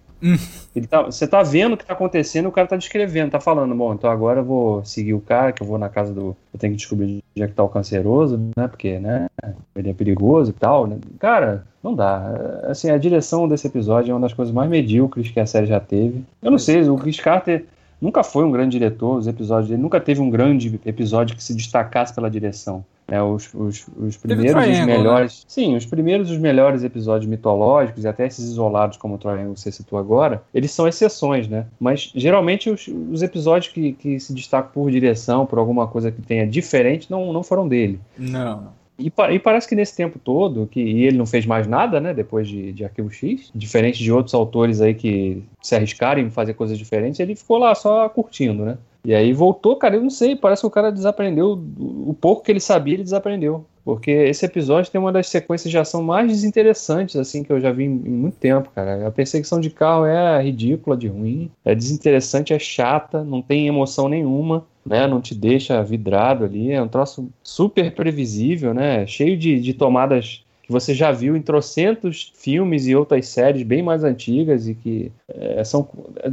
Ele 0.76 0.88
tá, 0.88 1.04
você 1.04 1.28
tá 1.28 1.42
vendo 1.42 1.74
o 1.74 1.78
que 1.78 1.86
tá 1.86 1.94
acontecendo, 1.94 2.48
o 2.48 2.52
cara 2.52 2.68
tá 2.68 2.76
descrevendo, 2.76 3.32
tá 3.32 3.40
falando, 3.40 3.74
bom, 3.74 3.94
então 3.94 4.10
agora 4.10 4.42
eu 4.42 4.44
vou 4.44 4.84
seguir 4.86 5.14
o 5.14 5.22
cara, 5.22 5.52
que 5.52 5.62
eu 5.62 5.68
vou 5.68 5.78
na 5.78 5.90
casa 5.90 6.14
do. 6.14 6.36
Eu 6.54 6.60
tenho 6.60 6.74
que 6.74 6.78
descobrir 6.78 7.24
onde 7.36 7.44
é 7.44 7.48
que 7.48 7.54
tá 7.54 7.64
o 7.64 7.70
canceroso, 7.70 8.38
né? 8.56 8.68
Porque, 8.68 9.00
né? 9.00 9.28
Ele 9.76 9.90
é 9.90 9.94
perigoso 9.94 10.52
e 10.52 10.54
tal, 10.54 10.88
né? 10.88 10.98
Cara, 11.20 11.66
não 11.84 11.96
dá. 11.96 12.34
Assim, 12.68 12.90
a 12.90 12.98
direção 12.98 13.48
desse 13.48 13.68
episódio 13.68 14.12
é 14.12 14.14
uma 14.14 14.22
das 14.22 14.34
coisas 14.34 14.54
mais 14.54 14.70
medíocres 14.70 15.30
que 15.30 15.40
a 15.40 15.46
série 15.46 15.68
já 15.68 15.80
teve. 15.80 16.24
Eu 16.42 16.52
não 16.52 16.60
sei, 16.60 16.82
o 16.90 16.98
Chris 16.98 17.20
Carter 17.20 17.66
nunca 18.02 18.24
foi 18.24 18.44
um 18.44 18.52
grande 18.52 18.78
diretor, 18.78 19.18
os 19.18 19.28
episódios 19.28 19.70
dele 19.70 19.82
nunca 19.82 20.00
teve 20.00 20.22
um 20.22 20.30
grande 20.30 20.80
episódio 20.86 21.36
que 21.36 21.44
se 21.44 21.54
destacasse 21.56 22.14
pela 22.14 22.30
direção. 22.30 22.84
É, 23.12 23.22
os, 23.22 23.52
os, 23.56 23.88
os 23.98 24.18
primeiros 24.18 24.62
os 24.62 24.86
melhores. 24.86 25.40
Né? 25.40 25.46
Sim, 25.48 25.76
os 25.76 25.86
primeiros 25.86 26.30
os 26.30 26.38
melhores 26.38 26.84
episódios 26.84 27.28
mitológicos, 27.28 28.04
e 28.04 28.08
até 28.08 28.28
esses 28.28 28.46
isolados, 28.46 28.98
como 28.98 29.16
o 29.16 29.18
Triangle 29.18 29.58
você 29.58 29.72
citou 29.72 29.98
agora, 29.98 30.44
eles 30.54 30.72
são 30.72 30.88
exceções, 30.88 31.48
né? 31.48 31.66
Mas 31.80 32.12
geralmente 32.14 32.70
os, 32.70 32.88
os 32.88 33.24
episódios 33.24 33.74
que, 33.74 33.94
que 33.94 34.20
se 34.20 34.32
destacam 34.32 34.72
por 34.72 34.92
direção, 34.92 35.46
por 35.46 35.58
alguma 35.58 35.88
coisa 35.88 36.12
que 36.12 36.22
tenha 36.22 36.46
diferente, 36.46 37.10
não, 37.10 37.34
não 37.34 37.42
foram 37.42 37.68
dele. 37.68 38.00
Não. 38.16 38.79
E, 39.00 39.12
e, 39.34 39.40
parece 39.40 39.68
que 39.68 39.76
nesse 39.76 39.96
tempo 39.96 40.20
todo, 40.20 40.68
que 40.68 40.80
ele 40.80 41.18
não 41.18 41.26
fez 41.26 41.46
mais 41.46 41.66
nada, 41.66 42.00
né, 42.00 42.14
depois 42.14 42.48
de, 42.48 42.74
de 42.74 42.84
Arquivo 42.84 43.10
X, 43.10 43.50
diferente 43.56 44.04
de 44.04 44.12
outros 44.12 44.34
autores 44.34 44.82
aí 44.82 44.94
que 44.94 45.42
se 45.62 45.76
arriscaram 45.76 46.22
em 46.22 46.30
fazer 46.30 46.54
coisas 46.54 46.78
diferentes, 46.78 47.20
ele 47.20 47.36
ficou 47.36 47.58
lá 47.58 47.74
só 47.74 48.08
curtindo, 48.10 48.66
né? 48.66 48.78
E 49.06 49.16
aí 49.16 49.32
voltou, 49.32 49.78
cara, 49.78 49.96
eu 49.96 50.02
não 50.02 50.10
sei, 50.10 50.36
parece 50.36 50.62
que 50.62 50.68
o 50.68 50.72
cara 50.72 50.92
desaprendeu, 50.92 51.64
o 51.80 52.14
pouco 52.14 52.44
que 52.44 52.52
ele 52.52 52.60
sabia, 52.60 52.96
ele 52.96 53.04
desaprendeu. 53.04 53.66
Porque 53.84 54.12
esse 54.12 54.46
episódio 54.46 54.92
tem 54.92 55.00
uma 55.00 55.12
das 55.12 55.28
sequências 55.30 55.72
de 55.72 55.78
ação 55.78 56.04
mais 56.04 56.28
desinteressantes, 56.28 57.16
assim, 57.16 57.44
que 57.44 57.52
eu 57.52 57.60
já 57.60 57.72
vi 57.72 57.86
em, 57.86 57.90
muito 57.90 58.36
tempo, 58.38 58.70
cara. 58.76 59.08
A 59.08 59.12
perseguição 59.12 59.60
de 59.60 59.70
carro 59.70 60.06
é 60.06 60.44
ridícula, 60.44 60.98
de 60.98 61.08
ruim, 61.08 61.50
é 61.64 61.74
desinteressante, 61.74 62.54
é 62.54 62.60
chata, 62.60 63.24
não 63.24 63.42
tem 63.42 63.68
emoção 63.68 64.10
nenhuma 64.10 64.66
né? 64.90 65.08
Não 65.08 65.22
te 65.22 65.36
deixa 65.36 65.82
vidrado 65.84 66.44
ali. 66.44 66.72
É 66.72 66.82
um 66.82 66.88
troço 66.88 67.30
super 67.44 67.94
previsível, 67.94 68.74
né? 68.74 69.06
Cheio 69.06 69.38
de, 69.38 69.60
de 69.60 69.74
tomadas 69.74 70.44
que 70.64 70.72
você 70.72 70.94
já 70.94 71.12
viu 71.12 71.36
em 71.36 71.42
trocentos 71.42 72.32
filmes 72.36 72.88
e 72.88 72.96
outras 72.96 73.28
séries 73.28 73.64
bem 73.64 73.82
mais 73.82 74.04
antigas 74.04 74.68
e 74.68 74.76
que 74.76 75.12
é, 75.28 75.64
são, 75.64 75.88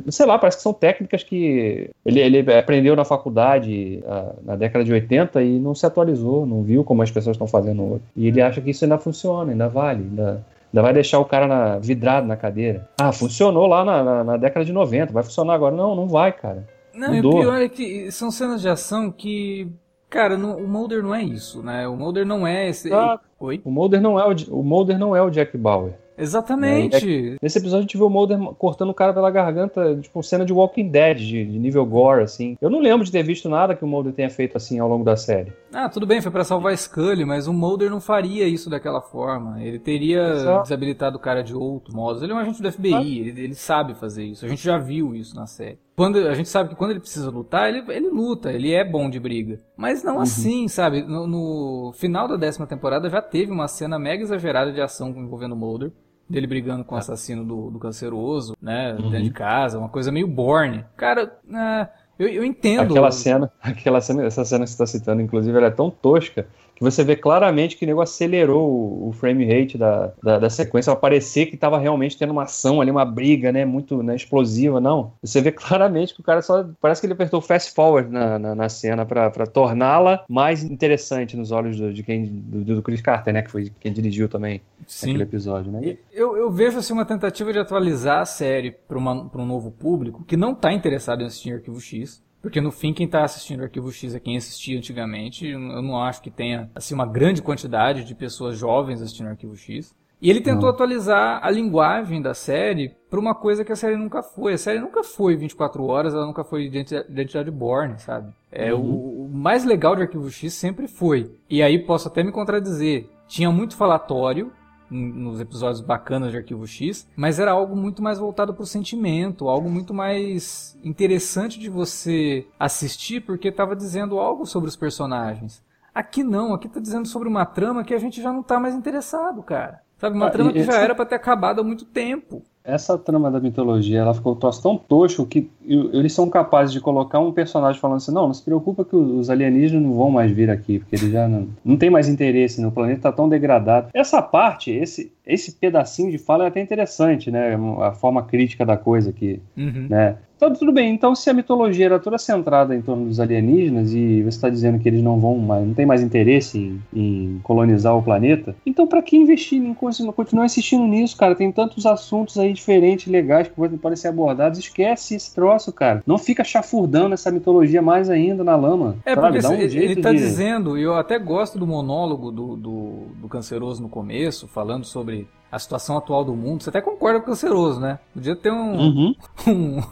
sei 0.09 0.27
lá, 0.27 0.39
parece 0.39 0.59
que 0.59 0.63
são 0.63 0.75
técnicas 0.75 1.23
que 1.23 1.89
ele, 2.05 2.21
ele 2.21 2.53
aprendeu 2.53 2.95
na 2.95 3.05
faculdade 3.05 4.03
a, 4.07 4.33
na 4.45 4.57
década 4.57 4.85
de 4.85 4.93
80 4.93 5.43
e 5.43 5.59
não 5.59 5.75
se 5.75 5.87
atualizou, 5.87 6.45
não 6.45 6.63
viu 6.63 6.85
como 6.85 7.01
as 7.03 7.11
pessoas 7.11 7.35
estão 7.35 7.47
fazendo 7.47 7.83
hoje. 7.83 8.03
E 8.15 8.27
ele 8.29 8.43
acha 8.43 8.61
que 8.61 8.71
isso 8.71 8.85
ainda 8.85 8.99
funciona, 8.99 9.53
ainda 9.53 9.69
vale, 9.69 10.03
ainda, 10.03 10.45
ainda 10.71 10.83
vai 10.83 10.93
deixar 10.93 11.19
o 11.19 11.25
cara 11.25 11.47
na, 11.47 11.79
vidrado 11.79 12.27
na 12.27 12.37
cadeira. 12.37 12.87
Ah, 13.01 13.13
funcionou 13.13 13.67
lá 13.67 13.87
na, 13.87 14.05
na, 14.05 14.25
na 14.25 14.37
década 14.37 14.67
de 14.67 14.73
90, 14.73 15.15
vai 15.15 15.23
funcionar 15.23 15.55
agora. 15.55 15.75
Não, 15.75 15.95
não 15.95 16.09
vai, 16.09 16.31
cara. 16.31 16.76
Não, 16.97 17.15
Mudou. 17.15 17.33
e 17.33 17.37
o 17.37 17.41
pior 17.41 17.63
é 17.63 17.69
que 17.69 18.11
são 18.11 18.31
cenas 18.31 18.61
de 18.61 18.69
ação 18.69 19.11
que. 19.11 19.69
Cara, 20.09 20.37
no, 20.37 20.57
o 20.57 20.69
Mulder 20.69 21.03
não 21.03 21.15
é 21.15 21.23
isso, 21.23 21.63
né? 21.63 21.87
O 21.87 21.97
Mulder 21.97 22.25
não 22.25 22.47
é 22.47 22.69
esse. 22.69 22.93
Ah, 22.93 23.21
Oi? 23.39 23.61
O 23.65 23.71
Mulder 23.71 24.01
não 24.01 24.19
é 24.19 24.27
o, 24.27 24.35
o 24.51 24.63
Mulder 24.63 24.99
não 24.99 25.15
é 25.15 25.23
o 25.23 25.31
Jack 25.31 25.57
Bauer. 25.59 25.93
Exatamente. 26.19 27.35
É, 27.35 27.37
nesse 27.43 27.59
episódio 27.59 27.81
a 27.81 27.83
gente 27.83 27.97
vê 27.97 28.03
o 28.03 28.09
Mulder 28.09 28.39
cortando 28.59 28.91
o 28.91 28.95
cara 28.95 29.13
pela 29.13 29.31
garganta, 29.31 29.97
tipo, 30.01 30.23
cena 30.23 30.45
de 30.45 30.53
Walking 30.53 30.89
Dead, 30.89 31.19
de, 31.19 31.45
de, 31.45 31.59
nível 31.59 31.85
gore, 31.85 32.23
assim. 32.23 32.57
Eu 32.61 32.71
não 32.71 32.81
lembro 32.81 33.05
de 33.05 33.13
ter 33.13 33.23
visto 33.23 33.49
nada 33.49 33.75
que 33.75 33.85
o 33.85 33.87
Mulder 33.87 34.13
tenha 34.13 34.31
feito 34.31 34.57
assim 34.57 34.79
ao 34.79 34.89
longo 34.89 35.05
da 35.05 35.17
série. 35.17 35.53
Ah, 35.79 35.91
tudo 35.91 36.07
bem, 36.07 36.23
foi 36.23 36.33
para 36.33 36.43
salvar 36.43 36.75
Scully, 36.75 37.27
mas 37.27 37.47
o 37.47 37.53
Mulder 37.53 37.91
não 37.91 38.01
faria 38.01 38.49
isso 38.49 38.71
daquela 38.71 39.03
forma. 39.03 39.63
Ele 39.63 39.79
teria 39.79 40.63
desabilitado 40.63 41.19
o 41.19 41.21
cara 41.21 41.43
de 41.43 41.55
outro 41.55 41.95
modo. 41.95 42.25
Ele 42.25 42.33
é 42.33 42.35
um 42.35 42.39
agente 42.39 42.63
do 42.63 42.73
FBI, 42.73 42.95
ah. 42.95 43.03
ele, 43.03 43.43
ele 43.43 43.55
sabe 43.55 43.95
fazer 43.95 44.25
isso. 44.25 44.47
A 44.47 44.49
gente 44.49 44.65
já 44.65 44.79
viu 44.79 45.15
isso 45.15 45.37
na 45.37 45.47
série. 45.47 45.79
Quando, 45.95 46.17
a 46.17 46.33
gente 46.33 46.49
sabe 46.49 46.71
que 46.71 46.75
quando 46.75 46.93
ele 46.93 47.01
precisa 47.01 47.31
lutar, 47.31 47.69
ele, 47.69 47.85
ele 47.93 48.09
luta, 48.09 48.51
ele 48.51 48.73
é 48.73 48.83
bom 48.83 49.11
de 49.11 49.21
briga. 49.21 49.61
Mas 49.77 50.03
não 50.03 50.15
uhum. 50.15 50.23
assim, 50.23 50.67
sabe? 50.67 51.03
No, 51.03 51.27
no, 51.27 51.93
final 51.93 52.27
da 52.27 52.37
décima 52.37 52.67
temporada 52.67 53.11
já 53.11 53.21
teve 53.21 53.53
uma 53.53 53.69
cena 53.69 53.99
mega 53.99 54.23
exagerada 54.23 54.73
de 54.73 54.81
ação 54.81 55.11
envolvendo 55.11 55.53
o 55.53 55.57
Mulder 55.57 55.93
dele 56.29 56.47
brigando 56.47 56.85
com 56.85 56.95
o 56.95 56.99
assassino 56.99 57.45
do, 57.45 57.71
do 57.71 57.79
canceroso, 57.79 58.57
né? 58.61 58.95
Uhum. 58.95 59.11
Dentro 59.11 59.25
de 59.25 59.31
casa, 59.31 59.79
uma 59.79 59.89
coisa 59.89 60.11
meio 60.11 60.27
borne. 60.27 60.85
Cara, 60.97 61.39
é, 61.55 61.89
eu, 62.19 62.29
eu 62.29 62.45
entendo. 62.45 62.83
Aquela 62.83 63.11
cena, 63.11 63.53
aquela 63.61 64.01
cena, 64.01 64.25
essa 64.25 64.45
cena 64.45 64.65
que 64.65 64.71
você 64.71 64.75
está 64.75 64.87
citando, 64.87 65.23
inclusive, 65.23 65.57
ela 65.57 65.67
é 65.67 65.71
tão 65.71 65.91
tosca 65.91 66.47
que 66.77 66.85
você 66.85 67.03
vê 67.03 67.17
claramente 67.17 67.75
que 67.77 67.85
o 67.85 67.89
nego 67.89 68.03
acelerou 68.03 68.69
o, 68.71 69.09
o 69.09 69.13
frame 69.13 69.47
rate 69.47 69.79
da, 69.79 70.13
da, 70.23 70.39
da 70.39 70.51
sequência 70.51 70.93
para 70.93 71.01
parecer 71.01 71.47
que 71.47 71.55
estava 71.55 71.79
realmente 71.79 72.19
tendo 72.19 72.31
uma 72.31 72.43
ação 72.43 72.81
ali, 72.83 72.91
uma 72.91 73.05
briga, 73.05 73.51
né, 73.51 73.65
muito 73.65 74.03
né, 74.03 74.15
explosiva, 74.15 74.79
não. 74.79 75.15
Você 75.23 75.41
vê 75.41 75.51
claramente 75.51 76.15
que 76.15 76.21
o 76.21 76.23
cara 76.23 76.43
só, 76.43 76.69
parece 76.79 77.01
que 77.01 77.07
ele 77.07 77.15
apertou 77.15 77.41
fast 77.41 77.73
forward 77.73 78.13
na, 78.13 78.39
na, 78.39 78.55
na 78.55 78.69
cena 78.69 79.07
para 79.07 79.47
torná-la 79.47 80.25
mais 80.29 80.63
interessante 80.63 81.35
nos 81.37 81.51
olhos 81.51 81.79
do, 81.79 81.93
de 81.93 82.03
quem, 82.03 82.27
do, 82.27 82.77
do 82.77 82.83
Chris 82.83 83.01
Carter, 83.01 83.33
né, 83.33 83.41
que 83.41 83.51
foi 83.51 83.73
quem 83.81 83.93
dirigiu 83.93 84.29
também 84.29 84.61
Sim. 84.87 85.11
aquele 85.11 85.23
episódio, 85.23 85.73
né. 85.73 85.97
Eu, 86.13 86.37
eu 86.37 86.51
vejo 86.51 86.79
assim 86.79 86.93
uma 86.93 87.07
tentativa 87.07 87.53
de 87.53 87.59
atualizar 87.59 88.21
a 88.21 88.27
série 88.27 88.71
para 88.71 88.99
um 88.99 89.47
novo 89.47 89.71
público 89.71 90.25
que 90.25 90.37
não 90.37 90.53
está 90.53 90.73
interessado 90.73 91.23
em 91.23 91.27
assistir 91.27 91.55
Arquivo 91.55 91.81
X, 91.81 92.23
porque 92.47 92.61
no 92.61 92.71
fim, 92.71 92.93
quem 92.93 93.07
está 93.07 93.25
assistindo 93.25 93.65
Arquivo 93.65 93.91
X 93.91 94.15
é 94.15 94.21
quem 94.21 94.37
assistia 94.37 94.79
antigamente. 94.79 95.49
Eu 95.49 95.59
não 95.59 96.01
acho 96.01 96.23
que 96.23 96.31
tenha 96.31 96.71
assim, 96.77 96.95
uma 96.95 97.05
grande 97.05 97.43
quantidade 97.43 98.05
de 98.05 98.15
pessoas 98.15 98.57
jovens 98.57 99.03
assistindo 99.03 99.27
Arquivo 99.27 99.57
X. 99.57 99.93
E 100.23 100.31
ele 100.31 100.41
tentou 100.41 100.63
não. 100.63 100.69
atualizar 100.69 101.41
a 101.43 101.51
linguagem 101.51 102.23
da 102.23 102.35
série 102.35 102.95
para 103.11 103.19
uma 103.19 103.35
coisa 103.35 103.65
que 103.65 103.73
a 103.73 103.77
série 103.77 103.97
nunca 103.97 104.23
foi. 104.23 104.53
A 104.53 104.59
série 104.59 104.79
nunca 104.79 105.03
foi 105.03 105.35
24 105.35 105.85
horas, 105.85 106.15
ela 106.15 106.25
nunca 106.25 106.45
foi 106.45 106.67
identidade 106.67 107.51
born, 107.51 107.99
sabe? 107.99 108.33
É, 108.53 108.73
uhum. 108.73 108.81
o, 108.81 109.25
o, 109.25 109.29
mais 109.29 109.65
legal 109.65 109.97
de 109.97 110.03
Arquivo 110.03 110.31
X 110.31 110.55
sempre 110.55 110.87
foi. 110.87 111.35
E 111.51 111.65
aí 111.65 111.81
posso 111.81 112.07
até 112.07 112.23
me 112.23 112.31
contradizer. 112.31 113.09
Tinha 113.27 113.51
muito 113.51 113.77
falatório, 113.77 114.53
nos 114.91 115.41
episódios 115.41 115.81
bacanas 115.81 116.31
de 116.31 116.37
Arquivo 116.37 116.67
X, 116.67 117.09
mas 117.17 117.39
era 117.39 117.51
algo 117.51 117.77
muito 117.77 118.03
mais 118.03 118.19
voltado 118.19 118.55
para 118.55 118.63
o 118.63 118.67
sentimento, 118.67 119.49
algo 119.49 119.71
muito 119.71 119.93
mais 119.93 120.79
interessante 120.85 121.59
de 121.59 121.69
você 121.69 122.47
assistir 122.59 123.21
porque 123.21 123.49
estava 123.49 123.75
dizendo 123.75 124.19
algo 124.19 124.47
sobre 124.47 124.69
os 124.69 124.77
personagens. 124.77 125.65
Aqui 125.95 126.23
não, 126.23 126.53
aqui 126.53 126.67
está 126.67 126.79
dizendo 126.79 127.09
sobre 127.09 127.29
uma 127.29 127.47
trama 127.47 127.83
que 127.83 127.95
a 127.95 127.99
gente 127.99 128.21
já 128.23 128.33
não 128.33 128.41
está 128.41 128.61
mais 128.61 128.75
interessado, 128.75 129.43
cara. 129.43 129.81
Sabe, 129.99 130.15
uma 130.15 130.27
ah, 130.27 130.31
trama 130.31 130.53
que 130.53 130.59
esse... 130.59 130.71
já 130.71 130.79
era 130.79 130.95
para 130.95 131.07
ter 131.07 131.15
acabado 131.15 131.61
há 131.61 131.65
muito 131.65 131.87
tempo 131.87 132.43
essa 132.67 132.99
trama 132.99 133.31
da 133.31 133.39
mitologia, 133.39 134.01
ela 134.01 134.13
ficou 134.13 134.35
tão 134.35 134.77
tosco 134.77 135.25
que 135.25 135.49
eles 135.65 136.13
são 136.13 136.29
capazes 136.29 136.73
de 136.73 136.81
colocar 136.81 137.21
um 137.21 137.33
personagem 137.33 137.81
falando 137.81 137.99
assim, 137.99 138.13
não, 138.13 138.27
não 138.27 138.35
se 138.35 138.43
preocupa 138.43 138.85
que 138.85 138.97
os 138.97 139.31
alienígenas 139.31 139.83
não 139.83 139.95
vão 139.95 140.11
mais 140.11 140.33
vir 140.33 140.51
aqui, 140.51 140.81
porque 140.81 140.97
eles 140.97 141.13
já 141.13 141.29
não, 141.29 141.49
não 141.65 141.77
tem 141.77 141.89
mais 141.89 142.09
interesse, 142.09 142.61
né? 142.61 142.67
o 142.67 142.73
planeta 142.73 142.99
está 142.99 143.13
tão 143.13 143.29
degradado. 143.29 143.89
Essa 143.95 144.21
parte, 144.21 144.73
esse, 144.73 145.13
esse 145.25 145.53
pedacinho 145.53 146.11
de 146.11 146.19
fala 146.19 146.45
é 146.45 146.49
até 146.49 146.61
interessante, 146.61 147.31
né? 147.31 147.57
A 147.81 147.93
forma 147.93 148.23
crítica 148.23 148.67
da 148.67 148.77
coisa 148.77 149.11
aqui, 149.11 149.41
uhum. 149.57 149.87
né? 149.89 150.17
Então, 150.37 150.53
tudo 150.53 150.71
bem. 150.71 150.93
Então, 150.93 151.15
se 151.15 151.31
a 151.31 151.33
mitologia 151.33 151.87
era 151.87 151.99
toda 151.99 152.19
centrada 152.19 152.75
em 152.75 152.83
torno 152.83 153.07
dos 153.07 153.19
alienígenas 153.19 153.93
e 153.93 154.23
você 154.23 154.37
está 154.37 154.51
dizendo 154.51 154.79
que 154.79 154.89
eles 154.89 155.03
não 155.03 155.19
vão 155.19 155.39
mais, 155.39 155.67
não 155.67 155.75
tem 155.75 155.87
mais 155.87 156.03
interesse 156.03 156.59
em, 156.59 156.83
em 156.95 157.41
colonizar 157.43 157.97
o 157.97 158.03
planeta, 158.03 158.55
então 158.65 158.87
para 158.87 159.01
que 159.01 159.17
investir 159.17 159.63
em 159.63 159.75
continuar 159.75 160.45
insistindo 160.45 160.85
nisso, 160.85 161.17
cara? 161.17 161.35
Tem 161.35 161.51
tantos 161.51 161.87
assuntos 161.87 162.39
aí 162.39 162.53
diferentes, 162.53 163.11
legais 163.11 163.49
que 163.49 163.55
podem 163.55 163.97
ser 163.97 164.09
abordados. 164.09 164.59
Esquece 164.59 165.15
esse 165.15 165.35
troço, 165.35 165.73
cara. 165.73 166.03
Não 166.07 166.19
fica 166.19 166.45
chafurdando 166.45 167.15
essa 167.15 167.31
mitologia 167.31 167.81
mais 167.81 168.11
ainda 168.11 168.45
na 168.45 168.57
lama. 168.57 168.97
É 169.05 169.15
sabe? 169.15 169.41
porque 169.41 169.47
um 169.47 169.55
ele 169.55 169.93
está 169.95 170.13
de... 170.13 170.19
dizendo, 170.19 170.77
e 170.77 170.83
eu 170.83 170.95
até 170.95 171.19
gosto 171.19 171.59
do 171.59 171.67
monólogo 171.67 172.31
do, 172.31 172.57
do, 172.57 172.93
do 173.21 173.29
canceroso 173.29 173.83
no 173.83 173.89
começo, 173.89 174.47
falando 174.47 174.85
sobre 174.85 175.27
a 175.51 175.59
situação 175.59 175.97
atual 175.97 176.25
do 176.25 176.35
mundo. 176.35 176.63
Você 176.63 176.71
até 176.71 176.81
concorda 176.81 177.21
com 177.21 177.27
o 177.27 177.29
canceroso, 177.31 177.81
né? 177.81 177.99
Podia 178.13 178.37
ter 178.37 178.51
um, 178.51 178.79
uhum. 178.79 179.15
um 179.49 179.83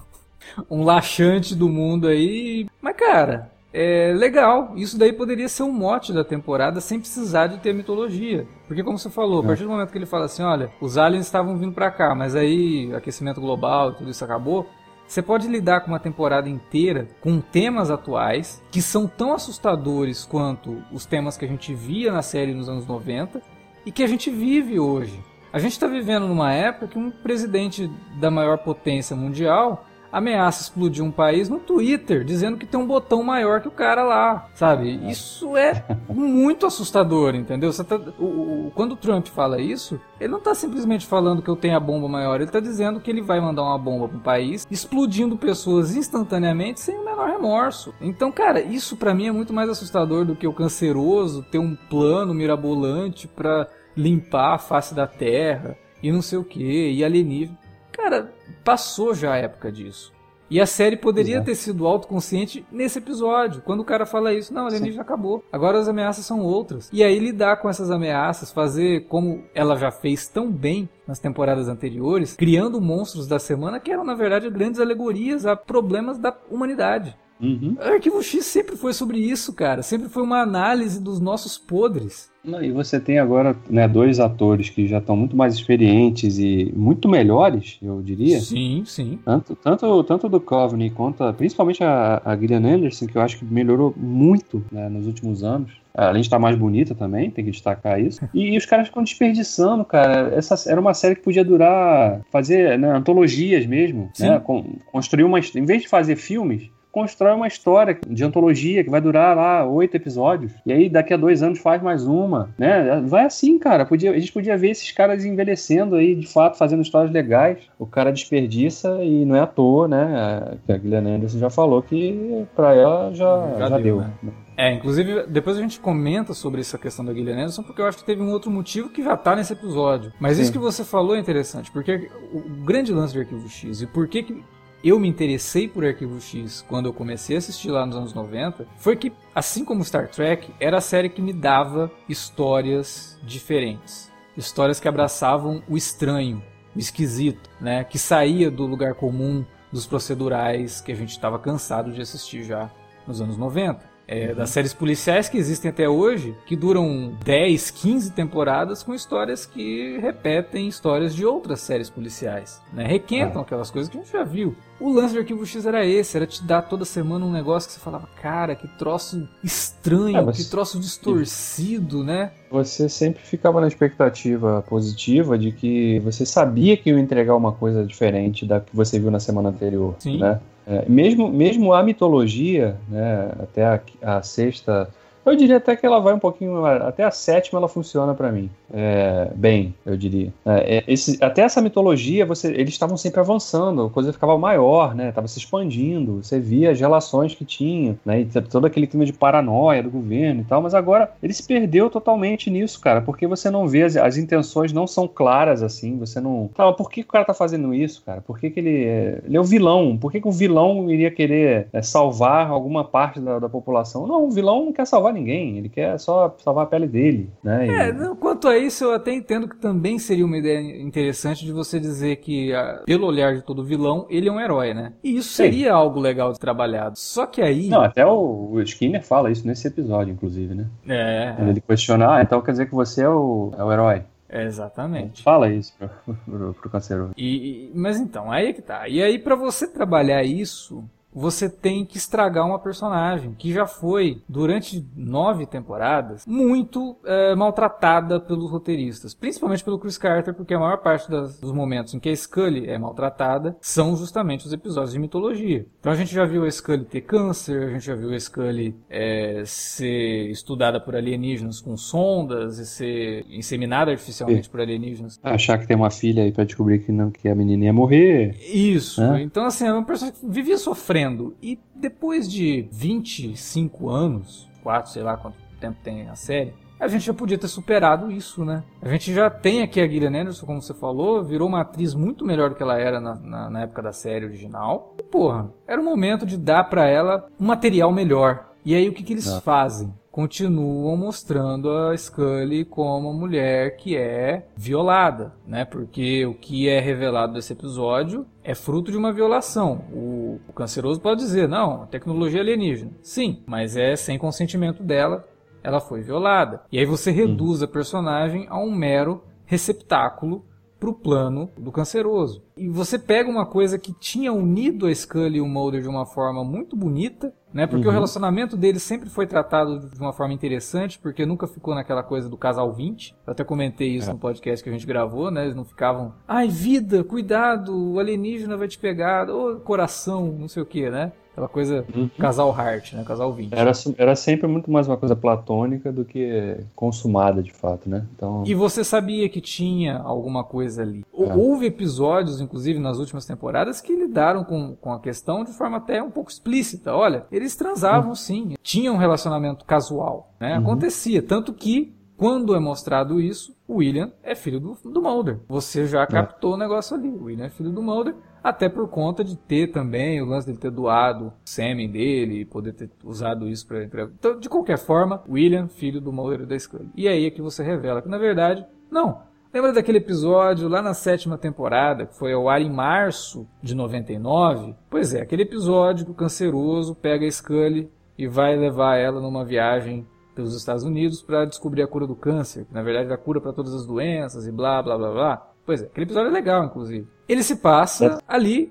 um 0.71 0.85
laxante 0.85 1.55
do 1.55 1.69
mundo 1.69 2.09
aí. 2.09 2.67
Mas, 2.81 2.97
cara, 2.97 3.51
é 3.73 4.13
legal. 4.15 4.73
Isso 4.77 4.97
daí 4.97 5.13
poderia 5.13 5.49
ser 5.49 5.65
um 5.65 5.73
mote 5.73 6.13
da 6.13 6.23
temporada 6.23 6.81
sem 6.81 7.01
precisar 7.01 7.49
de 7.49 7.59
ter 7.59 7.75
mitologia. 7.75 8.47
Porque, 8.69 8.85
como 8.85 8.99
você 8.99 9.11
falou, 9.11 9.41
a 9.41 9.45
é. 9.45 9.47
partir 9.49 9.65
do 9.65 9.71
momento 9.71 9.91
que 9.91 9.99
ele 9.99 10.07
fala 10.07 10.27
assim: 10.27 10.43
olha, 10.43 10.71
os 10.81 10.97
aliens 10.97 11.27
estavam 11.27 11.57
vindo 11.57 11.73
para 11.73 11.91
cá, 11.91 12.15
mas 12.15 12.37
aí 12.37 12.95
aquecimento 12.95 13.41
global 13.41 13.91
e 13.91 13.95
tudo 13.95 14.11
isso 14.11 14.25
acabou. 14.25 14.67
Você 15.07 15.21
pode 15.21 15.49
lidar 15.49 15.81
com 15.81 15.89
uma 15.89 16.01
temporada 16.01 16.49
inteira 16.49 17.09
com 17.21 17.41
temas 17.41 17.91
atuais 17.91 18.63
que 18.71 18.81
são 18.81 19.07
tão 19.07 19.35
assustadores 19.35 20.25
quanto 20.25 20.83
os 20.91 21.05
temas 21.05 21.37
que 21.37 21.45
a 21.45 21.49
gente 21.49 21.75
via 21.75 22.11
na 22.11 22.23
série 22.23 22.55
nos 22.55 22.69
anos 22.69 22.87
90 22.87 23.43
e 23.85 23.93
que 23.93 24.03
a 24.03 24.07
gente 24.07 24.31
vive 24.31 24.81
hoje. 24.81 25.21
A 25.53 25.59
gente 25.59 25.73
está 25.73 25.87
vivendo 25.87 26.27
numa 26.27 26.53
época 26.53 26.89
que 26.89 26.99
um 26.99 27.11
presidente 27.11 27.89
da 28.19 28.31
maior 28.31 28.59
potência 28.59 29.15
mundial 29.15 29.87
ameaça 30.15 30.63
explodir 30.63 31.05
um 31.05 31.11
país 31.11 31.49
no 31.49 31.59
Twitter, 31.59 32.25
dizendo 32.25 32.57
que 32.57 32.65
tem 32.65 32.79
um 32.79 32.87
botão 32.87 33.23
maior 33.23 33.61
que 33.61 33.67
o 33.67 33.73
cara 33.73 34.05
lá, 34.05 34.49
sabe? 34.55 35.01
Isso 35.11 35.57
é 35.57 35.85
muito 36.09 36.67
assustador, 36.67 37.35
entendeu? 37.35 37.73
Tá, 37.85 37.97
o, 38.19 38.25
o, 38.69 38.73
quando 38.75 38.93
o 38.93 38.97
Trump 38.97 39.27
fala 39.27 39.61
isso, 39.61 40.01
ele 40.21 40.31
não 40.31 40.39
está 40.39 40.55
simplesmente 40.55 41.05
falando 41.05 41.43
que 41.43 41.51
eu 41.51 41.57
tenho 41.57 41.77
a 41.77 41.81
bomba 41.81 42.09
maior, 42.09 42.37
ele 42.37 42.45
está 42.45 42.61
dizendo 42.61 43.01
que 43.01 43.11
ele 43.11 43.21
vai 43.21 43.41
mandar 43.41 43.63
uma 43.63 43.79
bomba 43.79 44.09
para 44.09 44.19
país, 44.21 44.67
explodindo 44.71 45.37
pessoas 45.37 45.97
instantaneamente 45.97 46.81
sem 46.81 46.97
o 46.97 47.05
menor 47.05 47.29
remorso. 47.29 47.93
Então, 48.01 48.31
cara, 48.31 48.61
isso 48.61 48.97
para 48.97 49.15
mim 49.15 49.27
é 49.27 49.33
muito 49.33 49.53
mais 49.53 49.69
assustador 49.69 50.25
do 50.25 50.37
que 50.37 50.47
o 50.47 50.53
canceroso 50.53 51.43
ter 51.43 51.59
um 51.59 51.75
plano 51.75 52.33
mirabolante 52.33 53.27
para 53.27 53.69
limpar 53.97 54.55
a 54.55 54.59
face 54.59 54.95
da 54.95 55.07
Terra 55.07 55.77
e 56.03 56.13
não 56.13 56.23
sei 56.23 56.39
o 56.39 56.45
que, 56.45 56.91
e 56.91 57.05
alienígena. 57.05 57.59
Cara, 57.93 58.34
passou 58.65 59.15
já 59.15 59.33
a 59.33 59.39
época 59.39 59.71
disso. 59.71 60.15
E 60.51 60.61
a 60.61 60.67
série 60.67 60.97
poderia 60.97 61.37
Exato. 61.37 61.47
ter 61.47 61.55
sido 61.55 61.87
autoconsciente 61.87 62.65
nesse 62.71 62.99
episódio, 62.99 63.63
quando 63.63 63.81
o 63.81 63.85
cara 63.85 64.05
fala 64.05 64.33
isso, 64.33 64.53
não, 64.53 64.65
a 64.65 64.69
alienígena 64.69 65.03
acabou. 65.03 65.43
Agora 65.51 65.79
as 65.79 65.89
ameaças 65.89 66.27
são 66.27 66.41
outras. 66.41 66.91
E 66.93 67.03
aí 67.03 67.19
lidar 67.19 67.57
com 67.57 67.69
essas 67.69 67.91
ameaças, 67.91 68.53
fazer 68.53 69.07
como 69.09 69.43
ela 69.55 69.77
já 69.77 69.91
fez 69.91 70.29
tão 70.29 70.53
bem 70.53 70.89
nas 71.09 71.19
temporadas 71.19 71.67
anteriores, 71.67 72.37
criando 72.37 72.81
monstros 72.81 73.27
da 73.27 73.39
semana 73.39 73.81
que 73.81 73.91
eram, 73.91 74.05
na 74.05 74.15
verdade, 74.15 74.51
grandes 74.51 74.81
alegorias 74.81 75.47
a 75.47 75.57
problemas 75.57 76.19
da 76.19 76.37
humanidade. 76.51 77.17
Uhum. 77.45 77.77
Arquivo 77.81 78.23
X 78.23 78.45
sempre 78.47 78.77
foi 78.77 78.93
sobre 78.93 79.19
isso, 79.19 79.53
cara. 79.53 79.83
Sempre 79.83 80.09
foi 80.09 80.23
uma 80.23 80.41
análise 80.41 81.01
dos 81.01 81.21
nossos 81.21 81.59
podres. 81.59 82.33
Não, 82.45 82.63
e 82.63 82.71
você 82.71 83.01
tem 83.01 83.19
agora 83.19 83.57
né, 83.71 83.89
dois 83.89 84.21
atores 84.21 84.69
que 84.69 84.87
já 84.87 84.99
estão 84.99 85.17
muito 85.17 85.35
mais 85.35 85.55
experientes 85.55 86.39
e 86.39 86.71
muito 86.77 87.09
melhores, 87.09 87.79
eu 87.83 88.03
diria. 88.03 88.39
Sim, 88.39 88.83
sim. 88.85 89.19
Tanto, 89.25 89.57
tanto, 89.57 90.05
tanto 90.05 90.29
do 90.29 90.39
Coveney 90.39 90.91
quanto 90.91 91.33
principalmente 91.33 91.83
a, 91.83 92.21
a 92.23 92.37
Gillian 92.37 92.67
Anderson, 92.67 93.07
que 93.07 93.17
eu 93.17 93.23
acho 93.23 93.39
que 93.39 93.45
melhorou 93.47 93.95
muito 93.97 94.63
né, 94.71 94.89
nos 94.91 95.07
últimos 95.07 95.43
anos. 95.43 95.73
Além 95.97 96.23
de 96.23 96.27
estar 96.27 96.41
mais 96.41 96.59
bonita 96.59 96.93
também, 96.93 97.31
tem 97.31 97.45
que 97.45 97.53
destacar 97.53 98.01
isso. 98.01 98.29
E, 98.35 98.55
e 98.55 98.59
os 98.59 98.67
caras 98.67 98.89
ficam 98.89 99.05
desperdiçando, 99.05 99.85
cara. 99.85 100.35
Essa 100.35 100.69
era 100.69 100.81
uma 100.81 100.93
série 100.93 101.15
que 101.15 101.23
podia 101.23 101.45
durar, 101.45 102.21
fazer 102.33 102.77
né, 102.77 102.91
antologias 102.91 103.65
mesmo, 103.65 104.11
né? 104.19 104.43
construir 104.91 105.23
uma. 105.23 105.39
Em 105.39 105.65
vez 105.65 105.83
de 105.83 105.89
fazer 105.89 106.17
filmes, 106.17 106.69
constrói 106.95 107.35
uma 107.35 107.49
história 107.49 107.99
de 108.09 108.23
antologia 108.23 108.85
que 108.85 108.89
vai 108.89 109.01
durar 109.01 109.37
lá 109.37 109.67
oito 109.67 109.97
episódios. 109.97 110.53
E 110.65 110.73
aí 110.73 110.89
daqui 110.89 111.13
a 111.13 111.17
dois 111.17 111.43
anos 111.43 111.59
faz 111.59 111.83
mais 111.83 112.07
uma, 112.07 112.51
né? 112.57 113.03
Vai 113.05 113.25
assim, 113.25 113.59
cara. 113.59 113.85
Podia, 113.85 114.13
a 114.13 114.19
gente 114.19 114.33
podia 114.33 114.57
ver 114.57 114.71
esses 114.71 114.93
caras 114.93 115.25
envelhecendo 115.25 115.97
aí, 115.97 116.15
de 116.15 116.29
fato, 116.29 116.57
fazendo 116.57 116.83
histórias 116.83 117.13
legais. 117.13 117.59
O 117.81 117.85
cara 117.85 118.13
desperdiça 118.13 119.03
e 119.03 119.25
não 119.25 119.35
é 119.35 119.41
à 119.41 119.47
toa, 119.47 119.89
né? 119.89 120.57
A 120.69 120.77
Guilherme 120.77 121.11
Anderson 121.11 121.39
já 121.39 121.51
falou 121.51 121.83
que 121.83 122.47
pra 122.55 122.73
ela 122.75 123.13
já, 123.13 123.55
já, 123.59 123.69
já 123.71 123.79
deu. 123.79 123.83
deu. 123.83 123.99
Né? 124.23 124.33
É, 124.57 124.73
inclusive, 124.73 125.27
depois 125.27 125.59
a 125.59 125.61
gente 125.61 125.81
comenta 125.81 126.33
sobre 126.33 126.61
essa 126.61 126.79
questão 126.79 127.05
da 127.05 127.13
Gillian 127.13 127.35
Anderson, 127.35 127.65
porque 127.65 127.81
eu 127.81 127.87
acho 127.87 127.99
que 127.99 128.05
teve 128.05 128.23
um 128.23 128.31
outro 128.31 128.51
motivo 128.51 128.89
que 128.89 129.03
já 129.03 129.17
tá 129.17 129.35
nesse 129.35 129.53
episódio. 129.53 130.13
Mas 130.21 130.37
Sim. 130.37 130.45
isso 130.45 130.53
que 130.53 130.59
você 130.59 130.85
falou 130.85 131.17
é 131.17 131.19
interessante, 131.19 131.73
porque 131.73 132.09
o 132.33 132.41
grande 132.65 132.93
lance 132.93 133.13
de 133.13 133.19
Arquivo 133.19 133.49
X 133.49 133.83
e 133.83 133.87
por 133.87 134.07
que, 134.07 134.23
que 134.23 134.45
eu 134.85 135.01
me 135.01 135.09
interessei 135.09 135.67
por 135.67 135.85
Arquivo 135.85 136.21
X 136.21 136.63
quando 136.69 136.87
eu 136.87 136.93
comecei 136.93 137.37
a 137.37 137.39
assistir 137.39 137.71
lá 137.71 137.87
nos 137.87 137.97
anos 137.97 138.13
90 138.13 138.67
foi 138.77 138.95
que, 138.97 139.13
assim 139.35 139.65
como 139.65 139.83
Star 139.83 140.09
Trek, 140.09 140.53
era 140.61 140.77
a 140.77 140.83
série 140.83 141.09
que 141.09 141.23
me 141.23 141.33
dava 141.33 141.91
histórias 142.07 143.19
diferentes. 143.23 144.13
Histórias 144.37 144.79
que 144.79 144.87
abraçavam 144.87 145.63
o 145.69 145.77
estranho, 145.77 146.45
o 146.77 146.79
esquisito, 146.79 147.49
né? 147.61 147.83
Que 147.85 147.99
saía 147.99 148.51
do 148.51 148.67
lugar 148.67 148.95
comum, 148.95 149.45
dos 149.73 149.87
procedurais 149.87 150.83
que 150.83 150.93
a 150.93 150.95
gente 150.95 151.11
estava 151.11 151.39
cansado 151.39 151.91
de 151.91 152.03
assistir 152.03 152.43
já 152.43 152.71
nos 153.07 153.23
anos 153.23 153.39
90 153.39 153.94
é, 154.07 154.35
das 154.35 154.51
séries 154.51 154.73
policiais 154.73 155.29
que 155.29 155.39
existem 155.39 155.71
até 155.71 155.89
hoje, 155.89 156.35
que 156.47 156.57
duram 156.57 157.13
10, 157.25 157.71
15 157.71 158.13
temporadas 158.13 158.83
com 158.83 158.95
histórias 158.95 159.47
que 159.47 159.99
repetem 159.99 160.69
histórias 160.69 161.15
de 161.15 161.25
outras 161.25 161.61
séries 161.61 161.89
policiais. 161.89 162.61
Né? 162.73 162.87
Requentam 162.87 163.43
é. 163.43 163.45
aquelas 163.45 163.71
coisas 163.71 163.91
que 163.91 163.99
a 163.99 164.01
gente 164.01 164.13
já 164.13 164.25
viu. 164.25 164.55
O 164.81 164.93
lance 164.93 165.15
do 165.15 165.21
Arquivo 165.21 165.47
X 165.47 165.65
era 165.65 165.87
esse, 165.87 166.17
era 166.17 166.27
te 166.27 166.43
dar 166.43 166.63
toda 166.63 166.85
semana 166.85 167.25
um 167.25 167.31
negócio 167.31 167.69
que 167.69 167.75
você 167.75 167.81
falava, 167.81 168.09
cara, 168.21 168.57
que 168.57 168.67
troço 168.77 169.29
estranho, 169.43 170.17
é, 170.17 170.23
você... 170.23 170.43
que 170.43 170.51
troço 170.51 170.81
distorcido, 170.81 172.03
né? 172.03 172.33
Você 172.51 172.89
sempre 172.89 173.23
ficava 173.23 173.61
na 173.61 173.69
expectativa 173.69 174.65
positiva 174.69 175.39
de 175.39 175.53
que 175.53 176.01
você 176.01 176.27
sabia 176.27 176.77
que 176.77 176.91
ia 176.91 176.99
entregar 176.99 177.37
uma 177.37 177.53
coisa 177.53 177.85
diferente 177.85 178.45
da 178.45 178.61
que 178.61 178.75
você 178.75 178.99
viu 178.99 179.11
na 179.11 179.21
semana 179.21 179.49
anterior, 179.51 179.95
Sim. 179.99 180.19
né? 180.19 180.41
É, 180.67 180.89
mesmo, 180.89 181.31
mesmo 181.31 181.73
a 181.75 181.83
mitologia, 181.83 182.77
né, 182.89 183.33
até 183.39 183.67
a, 183.67 183.81
a 184.03 184.23
sexta 184.23 184.89
eu 185.25 185.37
diria 185.37 185.57
até 185.57 185.75
que 185.75 185.87
ela 185.87 186.01
vai 186.01 186.13
um 186.15 186.19
pouquinho. 186.19 186.65
Até 186.65 187.05
a 187.05 187.11
sétima 187.11 187.59
ela 187.59 187.69
funciona 187.69 188.15
para 188.15 188.31
mim. 188.31 188.51
É, 188.73 189.31
bem, 189.35 189.75
eu 189.87 189.97
diria. 189.97 190.33
É, 190.45 190.79
é, 190.79 190.85
esse, 190.87 191.23
até 191.23 191.43
essa 191.43 191.61
mitologia, 191.61 192.27
você, 192.27 192.49
eles 192.53 192.75
estavam 192.75 192.97
sempre 192.97 193.21
avançando, 193.21 193.85
a 193.85 193.91
coisa 193.91 194.13
ficava 194.13 194.37
maior, 194.37 194.95
né? 194.95 195.13
Tava 195.13 195.29
se 195.29 195.39
expandindo. 195.39 196.23
Você 196.23 196.39
via 196.39 196.73
as 196.73 196.81
relações 196.81 197.35
que 197.35 197.45
tinham, 197.45 197.99
né? 198.05 198.21
E 198.21 198.27
todo 198.27 198.67
aquele 198.67 198.87
clima 198.87 199.07
de 199.07 199.13
paranoia 199.13 199.83
do 199.83 199.91
governo 199.91 200.43
e 200.43 200.45
tal. 200.45 200.61
Mas 200.61 200.75
agora 200.75 201.11
ele 201.23 201.33
se 201.33 201.47
perdeu 201.47 201.89
totalmente 201.89 202.51
nisso, 202.51 202.81
cara. 202.81 203.01
Porque 203.01 203.27
você 203.27 203.51
não 203.51 203.67
vê, 203.67 203.85
as, 203.85 203.97
as 203.97 204.17
intenções 204.17 204.73
não 204.73 204.87
são 204.87 205.09
claras 205.09 205.63
assim. 205.63 205.99
Você 205.99 206.21
não. 206.21 206.51
Tá, 206.55 206.73
por 206.73 206.91
que 206.91 207.01
o 207.01 207.07
cara 207.07 207.25
tá 207.25 207.35
fazendo 207.35 207.73
isso, 207.73 208.03
cara? 208.05 208.21
Por 208.21 208.39
que, 208.39 208.51
que 208.51 208.61
ele. 208.61 208.85
É, 208.85 209.23
ele 209.25 209.37
é 209.37 209.41
o 209.41 209.45
vilão. 209.45 209.97
Por 209.97 210.13
que, 210.13 210.21
que 210.21 210.29
o 210.29 210.33
vilão 210.33 210.91
iria 210.91 211.11
querer 211.11 211.69
é, 211.73 211.81
salvar 211.81 212.51
alguma 212.51 212.85
parte 212.85 213.21
da, 213.21 213.39
da 213.39 213.49
população? 213.49 214.07
Não, 214.07 214.27
o 214.27 214.31
vilão 214.31 214.67
não 214.67 214.73
quer 214.73 214.87
salvar 214.87 215.14
ninguém, 215.15 215.59
ele 215.59 215.69
quer 215.69 215.99
só 215.99 216.35
salvar 216.39 216.65
a 216.65 216.69
pele 216.69 216.87
dele, 216.87 217.31
né? 217.43 217.67
É, 217.69 217.89
e... 217.89 218.15
quanto 218.17 218.49
a 218.49 218.59
isso, 218.59 218.85
eu 218.85 218.95
até 218.95 219.13
entendo 219.13 219.49
que 219.49 219.57
também 219.57 219.99
seria 219.99 220.27
uma 220.27 220.37
ideia 220.37 220.61
interessante 220.83 221.45
de 221.45 221.53
você 221.53 221.81
dizer 221.81 222.17
que, 222.17 222.53
ah, 222.53 222.83
pelo 222.85 223.07
olhar 223.07 223.35
de 223.35 223.43
todo 223.43 223.65
vilão, 223.65 224.07
ele 224.11 224.29
é 224.29 224.33
um 224.33 224.41
herói, 224.41 224.75
né? 224.75 224.93
E 225.03 225.17
isso 225.17 225.31
seria 225.31 225.69
Sim. 225.69 225.73
algo 225.73 226.01
legal 226.01 226.33
de 226.33 226.39
trabalhado. 226.39 226.99
Só 226.99 227.27
que 227.27 227.41
aí. 227.41 227.69
Não, 227.69 227.83
até 227.83 228.05
o, 228.05 228.51
o 228.53 228.63
Skinner 228.63 229.03
fala 229.03 229.31
isso 229.31 229.47
nesse 229.47 229.69
episódio, 229.69 230.13
inclusive, 230.13 230.55
né? 230.55 230.67
É. 230.87 231.33
Quando 231.37 231.49
ele 231.49 231.61
questiona, 231.61 232.17
ah, 232.17 232.23
então 232.23 232.43
quer 232.43 232.53
dizer 232.53 232.67
que 232.67 232.75
você 232.75 233.03
é 233.03 233.09
o, 233.09 233.53
é 233.57 233.65
o 233.65 233.73
herói. 233.73 234.03
Exatamente. 234.29 235.23
Fala 235.23 235.49
isso 235.49 235.73
pro, 235.79 235.89
pro, 236.25 236.55
pro 236.55 236.71
canceroso. 236.71 237.13
E, 237.17 237.71
mas 237.75 237.99
então, 237.99 238.31
aí 238.31 238.49
é 238.49 238.53
que 238.53 238.63
tá. 238.63 238.89
E 238.89 239.03
aí, 239.03 239.19
para 239.19 239.37
você 239.37 239.69
trabalhar 239.69 240.25
isso, 240.25 240.85
você 241.15 241.49
tem 241.49 241.85
que 241.85 241.97
estragar 241.97 242.47
uma 242.47 242.59
personagem 242.59 243.35
que 243.39 243.53
já 243.53 243.67
foi, 243.67 244.21
durante 244.29 244.85
nove 244.97 245.47
temporadas, 245.47 246.25
muito 246.27 246.97
é, 247.05 247.35
maltratada 247.35 248.19
pelos 248.19 248.51
roteiristas. 248.51 249.15
Principalmente 249.15 249.63
pelo 249.63 249.79
Chris 249.79 249.97
Carter, 249.97 250.35
porque 250.35 250.55
a 250.55 250.59
maior 250.59 250.79
parte 250.79 251.11
das, 251.11 251.39
dos 251.39 251.53
momentos 251.53 251.95
em 251.95 252.01
que 252.01 252.09
a 252.09 252.17
Scully 252.17 252.69
é 252.69 252.77
maltratada 252.79 253.57
são 253.61 253.97
justamente 253.97 254.47
os 254.47 254.53
episódios 254.53 254.93
de 254.93 254.99
mitologia. 254.99 255.67
Então 255.79 255.93
a 255.93 255.97
gente 255.97 256.13
já 256.13 256.25
viu 256.25 256.45
a 256.45 256.51
Scully 256.51 256.85
ter 256.85 257.03
câncer, 257.03 257.69
a 257.69 257.71
gente 257.73 257.87
já 257.87 257.95
viu 257.95 258.13
a 258.13 258.19
Scully 258.19 258.75
é, 258.91 259.43
ser 259.45 260.31
estudada 260.31 260.81
por 260.81 260.97
alienígenas 260.97 261.61
com 261.61 261.77
sondas 261.77 262.59
e 262.59 262.67
ser 262.67 263.25
inseminada 263.29 263.91
artificialmente 263.91 264.49
por 264.49 264.61
alienígenas. 264.61 265.21
Achar 265.23 265.59
que 265.59 265.67
tem 265.67 265.77
uma 265.77 265.91
filha 265.91 266.25
aí 266.25 266.33
pra 266.33 266.45
descobrir 266.45 266.81
que, 266.81 266.91
não, 266.91 267.11
que 267.11 267.29
a 267.29 267.35
menina 267.35 267.67
ia 267.67 267.73
morrer. 267.73 268.37
Isso. 268.53 269.01
Né? 269.01 269.23
Então, 269.23 269.45
assim, 269.45 269.67
é 269.67 269.73
uma 269.73 269.85
personagem 269.85 270.21
que 270.21 270.27
vivia 270.27 270.59
sofrendo 270.59 271.04
e 271.43 271.59
depois 271.75 272.31
de 272.31 272.69
25 272.71 273.89
anos, 273.89 274.49
4, 274.63 274.93
sei 274.93 275.03
lá 275.03 275.17
quanto 275.17 275.37
tempo 275.61 275.79
tem 275.83 276.09
a 276.09 276.15
série, 276.15 276.53
a 276.79 276.89
gente 276.89 277.07
já 277.07 277.15
podia 277.15 277.39
ter 277.39 277.49
superado 277.49 278.11
isso, 278.11 278.45
né? 278.45 278.63
A 278.83 278.89
gente 278.89 279.15
já 279.15 279.31
tem 279.31 279.63
aqui 279.63 279.81
a 279.81 279.89
Gillian 279.89 280.21
Anderson, 280.21 280.45
como 280.45 280.61
você 280.61 280.75
falou, 280.75 281.23
virou 281.23 281.49
uma 281.49 281.61
atriz 281.61 281.95
muito 281.95 282.25
melhor 282.25 282.51
do 282.51 282.57
que 282.57 282.63
ela 282.63 282.79
era 282.79 283.01
na, 283.01 283.15
na, 283.15 283.51
na 283.51 283.61
época 283.63 283.83
da 283.83 283.93
série 283.93 284.27
original. 284.27 284.95
E, 284.99 285.03
porra, 285.03 285.51
era 285.67 285.81
o 285.81 285.85
momento 285.85 286.27
de 286.27 286.37
dar 286.37 286.65
para 286.65 286.87
ela 286.87 287.27
um 287.41 287.47
material 287.47 287.93
melhor. 287.93 288.51
E 288.65 288.75
aí 288.75 288.89
o 288.89 288.93
que, 288.93 289.03
que 289.03 289.13
eles 289.13 289.39
fazem? 289.39 289.93
Continuam 290.15 290.97
mostrando 290.97 291.73
a 291.73 291.97
Scully 291.97 292.65
como 292.65 293.11
uma 293.11 293.19
mulher 293.19 293.75
que 293.75 293.97
é 293.97 294.47
violada, 294.55 295.35
né? 295.45 295.65
Porque 295.65 296.25
o 296.25 296.35
que 296.35 296.69
é 296.69 296.79
revelado 296.79 297.33
nesse 297.33 297.53
episódio 297.53 298.25
é 298.45 298.55
fruto 298.55 298.93
de 298.93 298.97
uma 298.97 299.13
violação. 299.13 299.85
O, 299.93 300.39
o 300.47 300.53
canceroso 300.53 301.01
pode 301.01 301.19
dizer, 301.19 301.49
não, 301.49 301.89
tecnologia 301.89 302.43
alienígena. 302.43 302.93
Sim, 303.03 303.43
mas 303.45 303.77
é 303.77 303.97
sem 303.97 304.17
consentimento 304.17 304.85
dela, 304.85 305.27
ela 305.65 305.81
foi 305.81 306.01
violada. 306.01 306.63
E 306.71 306.79
aí 306.79 306.85
você 306.85 307.11
reduz 307.11 307.61
a 307.61 307.67
personagem 307.67 308.47
a 308.49 308.57
um 308.57 308.71
mero 308.71 309.25
receptáculo 309.45 310.45
para 310.79 310.91
o 310.91 310.95
plano 310.95 311.51
do 311.59 311.73
canceroso. 311.73 312.45
E 312.57 312.69
você 312.69 312.99
pega 312.99 313.31
uma 313.31 313.47
coisa 313.47 313.79
que 313.79 313.93
tinha 313.93 314.33
unido 314.33 314.87
a 314.87 314.95
Scully 314.95 315.39
e 315.39 315.41
o 315.41 315.49
Mulder 315.49 315.83
de 315.83 315.89
uma 315.89 316.05
forma 316.05 316.45
muito 316.45 316.77
bonita, 316.77 317.35
né? 317.55 317.69
Porque 317.69 317.87
uhum. 317.87 317.93
o 317.93 317.95
relacionamento 317.95 318.57
deles 318.57 318.83
sempre 318.83 319.09
foi 319.09 319.29
tratado 319.29 319.79
de 319.79 320.01
uma 320.01 320.13
forma 320.13 320.35
interessante, 320.35 320.99
porque 320.99 321.25
nunca 321.25 321.47
ficou 321.47 321.73
naquela 321.73 322.03
coisa 322.03 322.29
do 322.29 322.37
casal 322.37 322.73
20. 322.73 323.15
Eu 323.25 323.31
até 323.31 323.45
comentei 323.45 323.91
isso 323.91 324.11
é. 324.11 324.13
no 324.13 324.19
podcast 324.19 324.63
que 324.63 324.69
a 324.69 324.73
gente 324.73 324.85
gravou, 324.85 325.31
né? 325.31 325.45
Eles 325.45 325.55
não 325.55 325.65
ficavam, 325.65 326.13
ai, 326.27 326.49
vida, 326.49 327.05
cuidado, 327.05 327.93
o 327.93 328.01
alienígena 328.01 328.57
vai 328.57 328.67
te 328.67 328.77
pegar, 328.77 329.31
ô, 329.31 329.61
coração, 329.61 330.35
não 330.37 330.49
sei 330.49 330.65
o 330.65 330.67
que, 330.67 330.91
né? 330.91 331.13
Aquela 331.35 331.49
coisa 331.49 331.85
uhum. 331.93 332.09
casal 332.17 332.57
heart, 332.57 332.93
né? 332.93 333.03
Casal 333.03 333.33
20. 333.33 333.53
Era, 333.53 333.73
era 333.99 334.15
sempre 334.15 334.47
muito 334.47 334.71
mais 334.71 334.87
uma 334.87 334.97
coisa 334.97 335.17
platônica 335.17 335.91
do 335.91 336.05
que 336.05 336.59
consumada, 336.77 337.43
de 337.43 337.53
fato, 337.53 337.91
né? 337.91 338.07
Então... 338.15 338.45
E 338.47 338.55
você 338.55 338.85
sabia 338.85 339.29
que 339.29 339.41
tinha 339.41 339.99
alguma 339.99 340.45
coisa 340.45 340.83
ali. 340.83 341.05
É. 341.13 341.35
Houve 341.35 341.67
episódios, 341.67 342.41
inclusive, 342.41 342.79
nas 342.79 342.99
últimas 342.99 343.27
temporadas, 343.27 343.81
que 343.81 343.97
lidaram 343.97 344.45
com, 344.45 344.77
com 344.77 344.93
a 344.93 345.01
questão 345.01 345.43
de 345.43 345.53
forma 345.53 345.79
até 345.79 346.01
um 346.01 346.11
pouco 346.11 346.31
explícita. 346.31 346.95
Olha, 346.95 347.27
eles 347.33 347.57
transavam 347.57 348.11
uhum. 348.11 348.15
sim, 348.15 348.55
tinham 348.63 348.95
um 348.95 348.99
relacionamento 348.99 349.65
casual, 349.65 350.33
né? 350.39 350.55
Uhum. 350.55 350.63
Acontecia. 350.63 351.21
Tanto 351.21 351.53
que, 351.53 351.93
quando 352.17 352.55
é 352.55 352.61
mostrado 352.61 353.21
isso, 353.21 353.54
o 353.67 353.77
William 353.77 354.13
é 354.23 354.35
filho 354.35 354.61
do, 354.61 354.77
do 354.85 355.03
Mulder. 355.03 355.41
Você 355.49 355.87
já 355.87 356.07
captou 356.07 356.53
é. 356.53 356.55
o 356.55 356.59
negócio 356.59 356.97
ali. 356.97 357.09
O 357.09 357.25
William 357.25 357.47
é 357.47 357.49
filho 357.49 357.71
do 357.71 357.83
Mulder, 357.83 358.15
até 358.43 358.69
por 358.69 358.89
conta 358.89 359.25
de 359.25 359.37
ter 359.37 359.69
também 359.69 360.21
o 360.21 360.27
lance 360.27 360.47
dele 360.47 360.59
ter 360.59 360.71
doado 360.71 361.29
o 361.29 361.33
sêmen 361.45 361.91
dele 361.91 362.41
e 362.41 362.45
poder 362.45 362.75
ter 362.75 362.91
usado 363.03 363.49
isso 363.49 363.67
para 363.67 363.83
entregar. 363.83 364.13
Então, 364.19 364.39
de 364.39 364.49
qualquer 364.49 364.79
forma, 364.79 365.23
William, 365.29 365.67
filho 365.67 366.01
do 366.01 366.13
Mulder 366.13 366.43
e 366.43 366.47
da 366.47 366.59
Scully. 366.59 366.91
E 366.95 367.09
aí 367.09 367.27
é 367.27 367.31
que 367.31 367.41
você 367.41 367.63
revela 367.63 368.03
que, 368.03 368.09
na 368.09 368.19
verdade, 368.19 368.67
não. 368.91 369.23
Lembra 369.53 369.73
daquele 369.73 369.99
episódio 369.99 370.69
lá 370.69 370.83
na 370.83 370.93
sétima 370.93 371.39
temporada, 371.39 372.07
que 372.07 372.19
foi 372.19 372.33
ao 372.33 372.49
ar 372.49 372.61
em 372.61 372.71
março 372.71 373.47
de 373.63 373.75
99? 373.75 374.75
Pois 374.91 375.15
é, 375.15 375.23
aquele 375.23 375.43
episódio 375.43 376.05
que 376.05 376.11
o 376.11 376.15
canceroso 376.15 376.95
pega 376.95 377.25
a 377.25 377.31
Scully 377.31 377.89
e 378.19 378.27
vai 378.27 378.57
levar 378.57 378.97
ela 378.97 379.21
numa 379.21 379.45
viagem 379.45 380.07
pelos 380.35 380.55
Estados 380.57 380.83
Unidos 380.83 381.23
para 381.23 381.45
descobrir 381.45 381.83
a 381.83 381.87
cura 381.87 382.07
do 382.07 382.15
câncer, 382.15 382.65
que 382.65 382.75
na 382.75 382.83
verdade 382.83 383.11
é 383.11 383.15
a 383.15 383.19
cura 383.19 383.41
para 383.41 383.53
todas 383.53 383.75
as 383.75 383.87
doenças 383.87 384.47
e 384.47 384.53
blá 384.53 384.83
blá 384.83 384.97
blá 384.99 385.13
blá. 385.13 385.51
Pois 385.67 385.83
é, 385.83 385.87
aquele 385.87 386.05
episódio 386.05 386.29
é 386.29 386.33
legal, 386.33 386.65
inclusive. 386.65 387.07
Ele 387.27 387.43
se 387.43 387.57
passa 387.57 388.19
ali. 388.29 388.69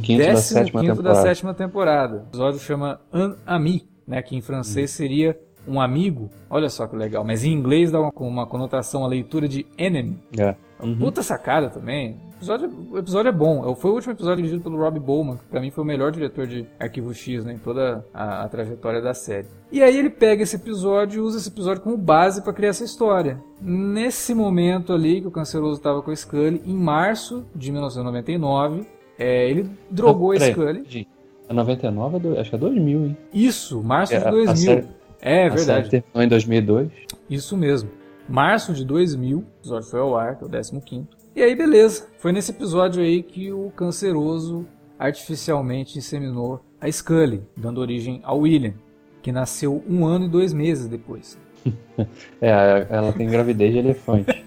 15, 0.00 0.22
né? 0.22 0.28
15 0.28 0.36
da 0.36 0.40
sétima 0.40 0.80
temporada. 0.82 1.02
da 1.02 1.22
sétima 1.22 1.54
temporada. 1.54 2.16
O 2.16 2.28
episódio 2.28 2.60
chama 2.60 3.00
Un 3.12 3.34
Ami, 3.44 3.88
né? 4.06 4.22
Que 4.22 4.36
em 4.36 4.40
francês 4.40 4.92
hum. 4.92 4.96
seria 4.96 5.40
um 5.66 5.80
amigo. 5.80 6.30
Olha 6.48 6.68
só 6.68 6.86
que 6.86 6.94
legal. 6.94 7.24
Mas 7.24 7.42
em 7.42 7.52
inglês 7.52 7.90
dá 7.90 8.00
uma, 8.00 8.12
uma 8.14 8.46
conotação, 8.46 9.04
a 9.04 9.08
leitura 9.08 9.48
de 9.48 9.66
enemy. 9.76 10.22
É. 10.38 10.54
Uhum. 10.80 10.98
Puta 10.98 11.22
sacada 11.22 11.70
também. 11.70 12.20
O 12.44 12.46
episódio, 12.46 12.88
o 12.90 12.98
episódio 12.98 13.28
é 13.30 13.32
bom. 13.32 13.74
Foi 13.74 13.90
o 13.90 13.94
último 13.94 14.12
episódio 14.12 14.36
dirigido 14.36 14.62
pelo 14.62 14.76
Rob 14.76 15.00
Bowman, 15.00 15.38
que 15.38 15.44
pra 15.44 15.62
mim 15.62 15.70
foi 15.70 15.82
o 15.82 15.86
melhor 15.86 16.12
diretor 16.12 16.46
de 16.46 16.66
Arquivo 16.78 17.14
X, 17.14 17.42
né? 17.42 17.54
Em 17.54 17.58
toda 17.58 18.04
a, 18.12 18.42
a 18.42 18.48
trajetória 18.50 19.00
da 19.00 19.14
série. 19.14 19.46
E 19.72 19.82
aí 19.82 19.96
ele 19.96 20.10
pega 20.10 20.42
esse 20.42 20.56
episódio 20.56 21.18
e 21.18 21.20
usa 21.22 21.38
esse 21.38 21.48
episódio 21.48 21.82
como 21.82 21.96
base 21.96 22.42
para 22.42 22.52
criar 22.52 22.68
essa 22.68 22.84
história. 22.84 23.42
Nesse 23.62 24.34
momento 24.34 24.92
ali 24.92 25.22
que 25.22 25.26
o 25.26 25.30
Canceroso 25.30 25.80
tava 25.80 26.02
com 26.02 26.10
a 26.10 26.16
Scully, 26.16 26.60
em 26.66 26.74
março 26.74 27.46
de 27.56 27.72
1999, 27.72 28.86
é, 29.18 29.48
ele 29.48 29.70
drogou 29.90 30.32
a 30.32 30.38
Scully. 30.38 31.08
A 31.48 31.54
99 31.54 32.16
é 32.16 32.20
do, 32.20 32.38
acho 32.38 32.50
que 32.50 32.56
é 32.56 32.58
2000, 32.58 33.06
hein? 33.06 33.16
Isso, 33.32 33.82
março 33.82 34.14
é, 34.14 34.18
de 34.18 34.30
2000. 34.30 34.56
Série, 34.56 34.88
é 35.22 35.48
verdade. 35.48 35.60
A 35.62 35.64
série 35.64 35.88
terminou 35.88 36.22
em 36.22 36.28
2002. 36.28 36.90
Isso 37.30 37.56
mesmo 37.56 37.88
março 38.28 38.72
de 38.72 38.84
2000, 38.84 39.38
o 39.38 39.42
episódio 39.60 39.88
foi 39.88 40.00
ao 40.00 40.16
ar, 40.16 40.36
que 40.36 40.44
é 40.44 40.46
o 40.46 40.50
15 40.50 41.06
E 41.36 41.42
aí, 41.42 41.56
beleza. 41.56 42.06
Foi 42.18 42.30
nesse 42.30 42.52
episódio 42.52 43.02
aí 43.02 43.20
que 43.20 43.52
o 43.52 43.68
canceroso 43.74 44.64
artificialmente 44.96 45.98
inseminou 45.98 46.60
a 46.80 46.88
Scully, 46.90 47.42
dando 47.56 47.80
origem 47.80 48.20
ao 48.22 48.38
William, 48.38 48.74
que 49.20 49.32
nasceu 49.32 49.82
um 49.88 50.06
ano 50.06 50.26
e 50.26 50.28
dois 50.28 50.52
meses 50.52 50.86
depois. 50.86 51.36
é, 52.40 52.86
ela 52.88 53.12
tem 53.12 53.28
gravidez 53.28 53.72
de 53.72 53.78
elefante. 53.80 54.30